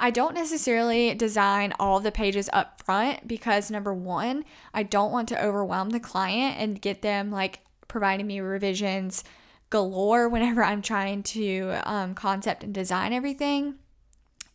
I 0.00 0.10
don't 0.10 0.34
necessarily 0.34 1.14
design 1.14 1.72
all 1.78 2.00
the 2.00 2.12
pages 2.12 2.48
up 2.52 2.82
front 2.82 3.28
because 3.28 3.70
number 3.70 3.92
one, 3.92 4.44
I 4.72 4.82
don't 4.82 5.12
want 5.12 5.28
to 5.28 5.44
overwhelm 5.44 5.90
the 5.90 6.00
client 6.00 6.56
and 6.58 6.80
get 6.80 7.02
them 7.02 7.30
like 7.30 7.60
providing 7.86 8.26
me 8.26 8.40
revisions 8.40 9.24
galore 9.70 10.28
whenever 10.28 10.62
I'm 10.62 10.82
trying 10.82 11.22
to 11.24 11.80
um, 11.84 12.14
concept 12.14 12.64
and 12.64 12.72
design 12.72 13.12
everything. 13.12 13.74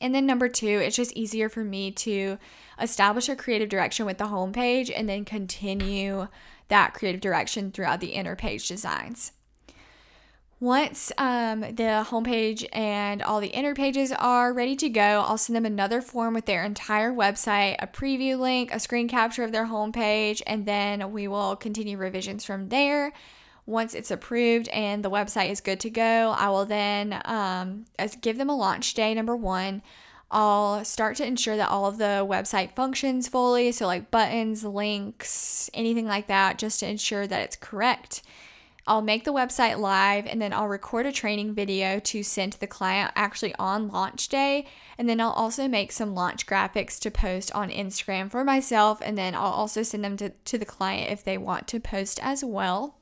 And 0.02 0.14
then 0.14 0.26
number 0.26 0.50
two, 0.50 0.68
it's 0.68 0.98
just 0.98 1.14
easier 1.14 1.48
for 1.48 1.64
me 1.64 1.92
to 1.92 2.38
establish 2.82 3.30
a 3.30 3.36
creative 3.36 3.70
direction 3.70 4.06
with 4.06 4.18
the 4.18 4.26
homepage 4.26 4.92
and 4.94 5.08
then 5.08 5.24
continue 5.24 6.28
that 6.68 6.94
creative 6.94 7.22
direction 7.22 7.72
throughout 7.72 8.02
the 8.02 8.08
inner 8.08 8.36
page 8.36 8.68
designs. 8.68 9.32
Once 10.60 11.12
um, 11.18 11.60
the 11.60 12.06
homepage 12.10 12.66
and 12.72 13.22
all 13.22 13.42
the 13.42 13.48
inner 13.48 13.76
pages 13.76 14.14
are 14.14 14.54
ready 14.54 14.78
to 14.78 14.88
go, 14.88 15.22
I'll 15.28 15.38
send 15.38 15.58
them 15.58 15.66
another 15.66 16.02
form 16.02 16.34
with 16.34 16.46
their 16.46 16.64
entire 16.64 17.12
website, 17.12 17.76
a 17.80 17.88
preview 17.88 18.40
link, 18.40 18.74
a 18.74 18.80
screen 18.80 19.10
capture 19.10 19.44
of 19.44 19.52
their 19.52 19.66
homepage, 19.66 20.42
and 20.48 20.66
then 20.66 21.12
we 21.12 21.28
will 21.28 21.58
continue 21.58 21.98
revisions 21.98 22.46
from 22.46 22.70
there. 22.70 23.12
Once 23.66 23.94
it's 23.94 24.12
approved 24.12 24.68
and 24.70 25.04
the 25.04 25.12
website 25.12 25.50
is 25.50 25.62
good 25.62 25.80
to 25.80 25.90
go, 25.90 26.36
I 26.38 26.50
will 26.50 26.66
then 26.66 27.22
um, 27.26 27.86
give 28.22 28.38
them 28.38 28.50
a 28.50 28.56
launch 28.56 28.94
day, 28.94 29.14
number 29.14 29.36
one. 29.36 29.82
I'll 30.30 30.84
start 30.84 31.18
to 31.18 31.26
ensure 31.26 31.56
that 31.58 31.70
all 31.70 31.86
of 31.86 31.98
the 31.98 32.26
website 32.28 32.76
functions 32.76 33.28
fully, 33.28 33.72
so 33.72 33.86
like 33.86 34.10
buttons, 34.10 34.66
links, 34.66 35.70
anything 35.74 36.08
like 36.08 36.28
that, 36.28 36.58
just 36.58 36.80
to 36.80 36.90
ensure 36.90 37.28
that 37.28 37.42
it's 37.42 37.56
correct. 37.56 38.24
I'll 38.86 39.02
make 39.02 39.24
the 39.24 39.32
website 39.32 39.80
live 39.80 40.26
and 40.26 40.42
then 40.42 40.52
I'll 40.52 40.68
record 40.68 41.06
a 41.06 41.12
training 41.12 41.54
video 41.54 42.00
to 42.00 42.22
send 42.22 42.54
to 42.54 42.60
the 42.60 42.68
client 42.68 43.12
actually 43.16 43.56
on 43.56 43.88
launch 43.88 44.28
day. 44.28 44.66
And 44.98 45.08
then 45.08 45.22
I'll 45.22 45.32
also 45.32 45.70
make 45.70 45.92
some 45.92 46.14
launch 46.14 46.46
graphics 46.46 47.00
to 47.00 47.12
post 47.12 47.54
on 47.54 47.70
Instagram 47.70 48.30
for 48.30 48.44
myself. 48.44 49.00
And 49.02 49.18
then 49.18 49.36
I'll 49.36 49.44
also 49.44 49.84
send 49.84 50.04
them 50.04 50.18
to, 50.18 50.32
to 50.32 50.58
the 50.58 50.66
client 50.66 51.12
if 51.12 51.24
they 51.24 51.38
want 51.38 51.68
to 51.70 51.80
post 51.80 52.20
as 52.22 52.44
well. 52.44 52.96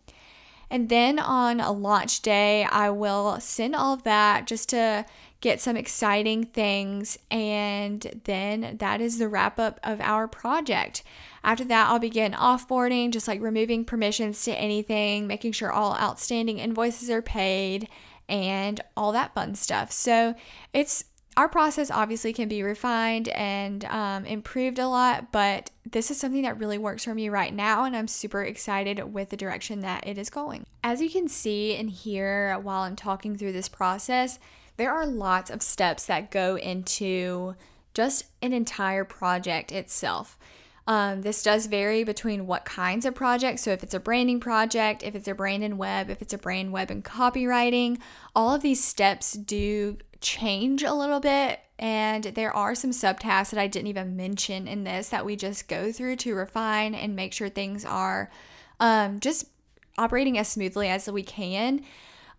And 0.72 0.88
then 0.88 1.20
on 1.20 1.60
a 1.60 1.72
launch 1.72 2.22
day, 2.22 2.64
I 2.64 2.90
will 2.92 3.42
send 3.42 3.76
all 3.76 3.94
of 3.94 4.04
that 4.04 4.48
just 4.48 4.70
to 4.70 5.06
get 5.42 5.60
some 5.60 5.76
exciting 5.76 6.46
things. 6.46 7.20
And 7.30 8.22
then 8.24 8.78
that 8.80 9.02
is 9.02 9.18
the 9.18 9.28
wrap 9.28 9.60
up 9.60 9.82
of 9.84 10.00
our 10.00 10.30
project. 10.30 11.04
After 11.44 11.66
that, 11.66 11.90
I'll 11.90 12.00
begin 12.00 12.32
offboarding, 12.32 13.12
just 13.12 13.28
like 13.28 13.42
removing 13.42 13.84
permissions 13.84 14.44
to 14.46 14.54
anything, 14.54 15.28
making 15.28 15.52
sure 15.52 15.74
all 15.74 15.98
outstanding 15.98 16.60
invoices 16.60 17.10
are 17.10 17.22
paid, 17.22 17.90
and 18.30 18.80
all 18.96 19.12
that 19.12 19.34
fun 19.34 19.56
stuff. 19.56 19.92
So 19.92 20.36
it's 20.72 21.04
our 21.38 21.48
process 21.48 21.90
obviously 21.90 22.34
can 22.34 22.50
be 22.50 22.62
refined 22.62 23.30
and 23.30 23.86
um, 23.86 24.26
improved 24.26 24.80
a 24.80 24.88
lot, 24.88 25.32
but 25.32 25.72
this 25.90 26.12
is 26.12 26.18
something 26.18 26.42
that 26.42 26.60
really 26.60 26.78
works 26.78 27.06
for 27.06 27.16
me 27.16 27.30
right 27.30 27.54
now, 27.54 27.86
and 27.86 27.96
I'm 27.96 28.08
super 28.08 28.44
excited 28.44 29.14
with 29.14 29.30
the 29.30 29.38
direction 29.38 29.80
that 29.80 30.06
it 30.06 30.18
is 30.18 30.30
going. 30.30 30.66
As 30.84 31.02
you 31.02 31.10
can 31.10 31.30
see 31.30 31.76
and 31.76 31.90
hear 31.90 32.60
while 32.60 32.82
I'm 32.82 32.98
talking 32.98 33.38
through 33.38 33.54
this 33.54 33.70
process, 33.70 34.40
there 34.76 34.92
are 34.92 35.06
lots 35.06 35.50
of 35.50 35.62
steps 35.62 36.06
that 36.08 36.32
go 36.32 36.58
into 36.58 37.56
just 37.94 38.26
an 38.42 38.52
entire 38.52 39.06
project 39.06 39.72
itself. 39.72 40.38
Um, 40.88 41.22
this 41.22 41.44
does 41.44 41.68
vary 41.68 42.04
between 42.04 42.48
what 42.48 42.66
kinds 42.66 43.06
of 43.06 43.16
projects. 43.16 43.62
So, 43.62 43.72
if 43.72 43.84
it's 43.84 43.94
a 43.94 44.00
branding 44.00 44.40
project, 44.40 45.04
if 45.04 45.16
it's 45.16 45.28
a 45.28 45.36
brand 45.36 45.64
and 45.64 45.78
web, 45.78 46.10
if 46.10 46.22
it's 46.22 46.34
a 46.34 46.38
brand, 46.38 46.72
web, 46.72 46.90
and 46.90 47.06
copywriting, 47.06 48.00
all 48.36 48.56
of 48.56 48.62
these 48.62 48.84
steps 48.84 49.34
do 49.34 49.98
change 50.22 50.84
a 50.84 50.94
little 50.94 51.20
bit. 51.20 51.60
And 51.78 52.24
there 52.24 52.56
are 52.56 52.76
some 52.76 52.92
subtasks 52.92 53.50
that 53.50 53.60
I 53.60 53.68
didn't 53.68 53.88
even 53.88 54.16
mention 54.16 54.68
in 54.68 54.84
this 54.84 55.10
that 55.10 55.26
we 55.26 55.36
just 55.36 55.68
go 55.68 55.92
through 55.92 56.18
to 56.18 56.36
refine 56.36 56.94
and 56.94 57.16
make 57.16 57.34
sure 57.34 57.50
things 57.50 57.84
are 57.84 58.30
um, 58.80 59.20
just 59.20 59.46
operating 59.98 60.38
as 60.38 60.48
smoothly 60.48 60.88
as 60.90 61.10
we 61.10 61.24
can. 61.24 61.84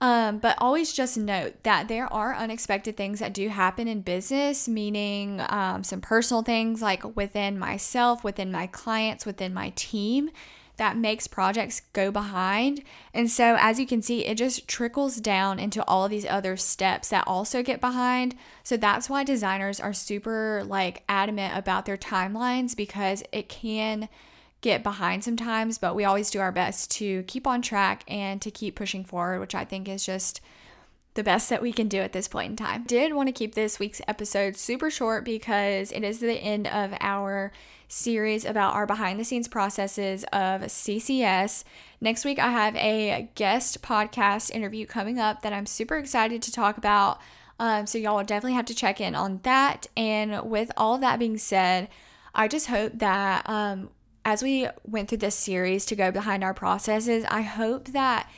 Um, 0.01 0.39
but 0.39 0.57
always 0.59 0.93
just 0.93 1.17
note 1.17 1.63
that 1.63 1.87
there 1.87 2.13
are 2.13 2.35
unexpected 2.35 2.97
things 2.97 3.21
that 3.21 3.33
do 3.33 3.49
happen 3.49 3.87
in 3.87 4.01
business, 4.03 4.67
meaning 4.69 5.41
um, 5.49 5.85
some 5.85 6.01
personal 6.01 6.43
things 6.43 6.83
like 6.83 7.17
within 7.17 7.57
myself, 7.57 8.25
within 8.25 8.51
my 8.51 8.67
clients, 8.67 9.25
within 9.25 9.55
my 9.55 9.73
team 9.77 10.31
that 10.77 10.97
makes 10.97 11.27
projects 11.27 11.83
go 11.93 12.11
behind. 12.11 12.83
And 13.13 13.31
so, 13.31 13.57
as 13.59 13.79
you 13.79 13.87
can 13.87 14.03
see, 14.03 14.25
it 14.25 14.37
just 14.37 14.67
trickles 14.67 15.17
down 15.17 15.59
into 15.59 15.85
all 15.87 16.05
of 16.05 16.11
these 16.11 16.27
other 16.27 16.57
steps 16.57 17.09
that 17.11 17.27
also 17.27 17.63
get 17.63 17.81
behind. 17.81 18.35
So, 18.63 18.77
that's 18.77 19.11
why 19.11 19.25
designers 19.25 19.81
are 19.81 19.93
super 19.93 20.65
like 20.67 21.03
adamant 21.09 21.57
about 21.57 21.87
their 21.87 21.97
timelines 21.97 22.77
because 22.77 23.23
it 23.33 23.49
can 23.49 24.09
get 24.63 24.83
behind 24.83 25.25
sometimes, 25.25 25.77
but 25.77 25.95
we 25.95 26.05
always 26.05 26.31
do 26.31 26.41
our 26.41 26.53
best 26.53 26.91
to 26.93 27.25
keep 27.25 27.47
on 27.47 27.61
track 27.61 28.05
and 28.09 28.41
to 28.41 28.51
keep 28.51 28.77
pushing 28.77 29.05
forward, 29.05 29.41
which 29.41 29.55
I 29.55 29.65
think 29.65 29.89
is 29.89 30.07
just 30.07 30.41
the 31.15 31.23
best 31.23 31.51
that 31.51 31.63
we 31.63 31.73
can 31.73 31.89
do 31.89 31.99
at 31.99 32.13
this 32.13 32.29
point 32.29 32.51
in 32.51 32.57
time. 32.57 32.85
Did 32.85 33.13
want 33.13 33.29
to 33.29 33.33
keep 33.33 33.55
this 33.55 33.79
week's 33.79 34.01
episode 34.09 34.57
super 34.57 34.91
short 34.91 35.25
because 35.25 35.93
it 35.93 36.05
is 36.05 36.21
the 36.21 36.33
end 36.33 36.67
of 36.67 36.95
our 37.01 37.53
series 37.89 38.47
about 38.47 38.75
our 38.75 38.87
behind 38.87 39.21
the 39.21 39.25
scenes 39.25 39.49
processes 39.49 40.25
of 40.33 40.63
CCS. 40.63 41.65
Next 42.01 42.25
week, 42.25 42.39
I 42.39 42.51
have 42.51 42.75
a 42.77 43.29
guest 43.35 43.83
podcast 43.83 44.51
interview 44.51 44.87
coming 44.87 45.19
up 45.19 45.43
that 45.43 45.53
I'm 45.53 45.67
super 45.67 45.99
excited 45.99 46.41
to 46.43 46.53
talk 46.53 46.79
about. 46.79 47.21
Um, 47.59 47.87
so, 47.87 47.99
y'all 47.99 48.17
will 48.17 48.25
definitely 48.25 48.55
have 48.55 48.65
to 48.67 48.75
check 48.75 49.01
in 49.01 49.15
on 49.15 49.41
that. 49.43 49.87
And 49.97 50.51
with 50.51 50.73
all 50.77 50.97
that 50.99 51.19
being 51.19 51.37
said, 51.37 51.89
I 52.35 52.49
just 52.49 52.69
hope 52.69 52.93
that 52.95 53.49
um, 53.49 53.91
as 54.25 54.43
we 54.43 54.69
went 54.85 55.09
through 55.09 55.19
this 55.19 55.35
series 55.35 55.85
to 55.87 55.97
go 55.97 56.11
behind 56.11 56.43
our 56.43 56.55
processes, 56.55 57.25
I 57.29 57.43
hope 57.43 57.89
that 57.89 58.31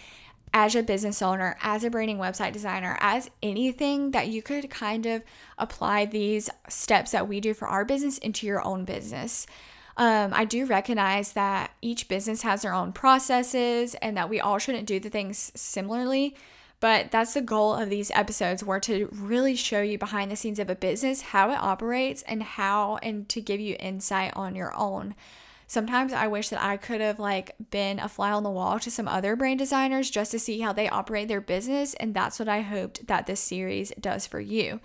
as 0.54 0.76
a 0.76 0.82
business 0.84 1.20
owner, 1.20 1.56
as 1.60 1.82
a 1.82 1.90
branding 1.90 2.16
website 2.16 2.52
designer, 2.52 2.96
as 3.00 3.28
anything 3.42 4.12
that 4.12 4.28
you 4.28 4.40
could 4.40 4.70
kind 4.70 5.04
of 5.04 5.22
apply 5.58 6.06
these 6.06 6.48
steps 6.68 7.10
that 7.10 7.28
we 7.28 7.40
do 7.40 7.52
for 7.52 7.66
our 7.66 7.84
business 7.84 8.18
into 8.18 8.46
your 8.46 8.64
own 8.64 8.84
business. 8.84 9.48
Um, 9.96 10.30
I 10.32 10.44
do 10.44 10.64
recognize 10.64 11.32
that 11.32 11.72
each 11.82 12.06
business 12.08 12.42
has 12.42 12.62
their 12.62 12.72
own 12.72 12.92
processes 12.92 13.96
and 13.96 14.16
that 14.16 14.30
we 14.30 14.40
all 14.40 14.58
shouldn't 14.58 14.86
do 14.86 15.00
the 15.00 15.10
things 15.10 15.50
similarly. 15.56 16.36
But 16.78 17.10
that's 17.10 17.34
the 17.34 17.40
goal 17.40 17.74
of 17.74 17.90
these 17.90 18.10
episodes, 18.12 18.62
were 18.62 18.80
to 18.80 19.08
really 19.10 19.56
show 19.56 19.80
you 19.80 19.98
behind 19.98 20.30
the 20.30 20.36
scenes 20.36 20.58
of 20.58 20.70
a 20.70 20.74
business, 20.76 21.20
how 21.20 21.50
it 21.50 21.58
operates, 21.58 22.22
and 22.22 22.42
how, 22.42 22.98
and 23.02 23.28
to 23.30 23.40
give 23.40 23.58
you 23.58 23.76
insight 23.80 24.32
on 24.36 24.54
your 24.54 24.74
own 24.76 25.14
sometimes 25.74 26.12
I 26.12 26.28
wish 26.28 26.48
that 26.48 26.62
I 26.62 26.78
could 26.78 27.02
have 27.02 27.18
like 27.18 27.54
been 27.70 27.98
a 27.98 28.08
fly 28.08 28.30
on 28.30 28.44
the 28.44 28.50
wall 28.50 28.78
to 28.78 28.90
some 28.90 29.08
other 29.08 29.36
brand 29.36 29.58
designers 29.58 30.08
just 30.08 30.30
to 30.30 30.38
see 30.38 30.60
how 30.60 30.72
they 30.72 30.88
operate 30.88 31.28
their 31.28 31.40
business 31.40 31.92
and 31.94 32.14
that's 32.14 32.38
what 32.38 32.48
I 32.48 32.60
hoped 32.60 33.08
that 33.08 33.26
this 33.26 33.40
series 33.40 33.92
does 34.00 34.26
for 34.26 34.40
you. 34.40 34.80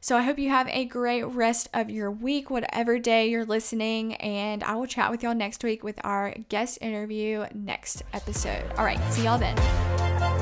So 0.00 0.18
I 0.18 0.22
hope 0.22 0.38
you 0.38 0.50
have 0.50 0.68
a 0.68 0.84
great 0.84 1.22
rest 1.22 1.70
of 1.72 1.88
your 1.88 2.10
week 2.10 2.50
whatever 2.50 2.98
day 2.98 3.30
you're 3.30 3.46
listening 3.46 4.16
and 4.16 4.62
I 4.62 4.74
will 4.76 4.86
chat 4.86 5.10
with 5.10 5.22
y'all 5.22 5.34
next 5.34 5.64
week 5.64 5.82
with 5.82 5.98
our 6.04 6.34
guest 6.50 6.78
interview 6.82 7.46
next 7.54 8.02
episode. 8.12 8.70
All 8.76 8.84
right, 8.84 9.00
see 9.10 9.24
y'all 9.24 9.38
then. 9.38 10.33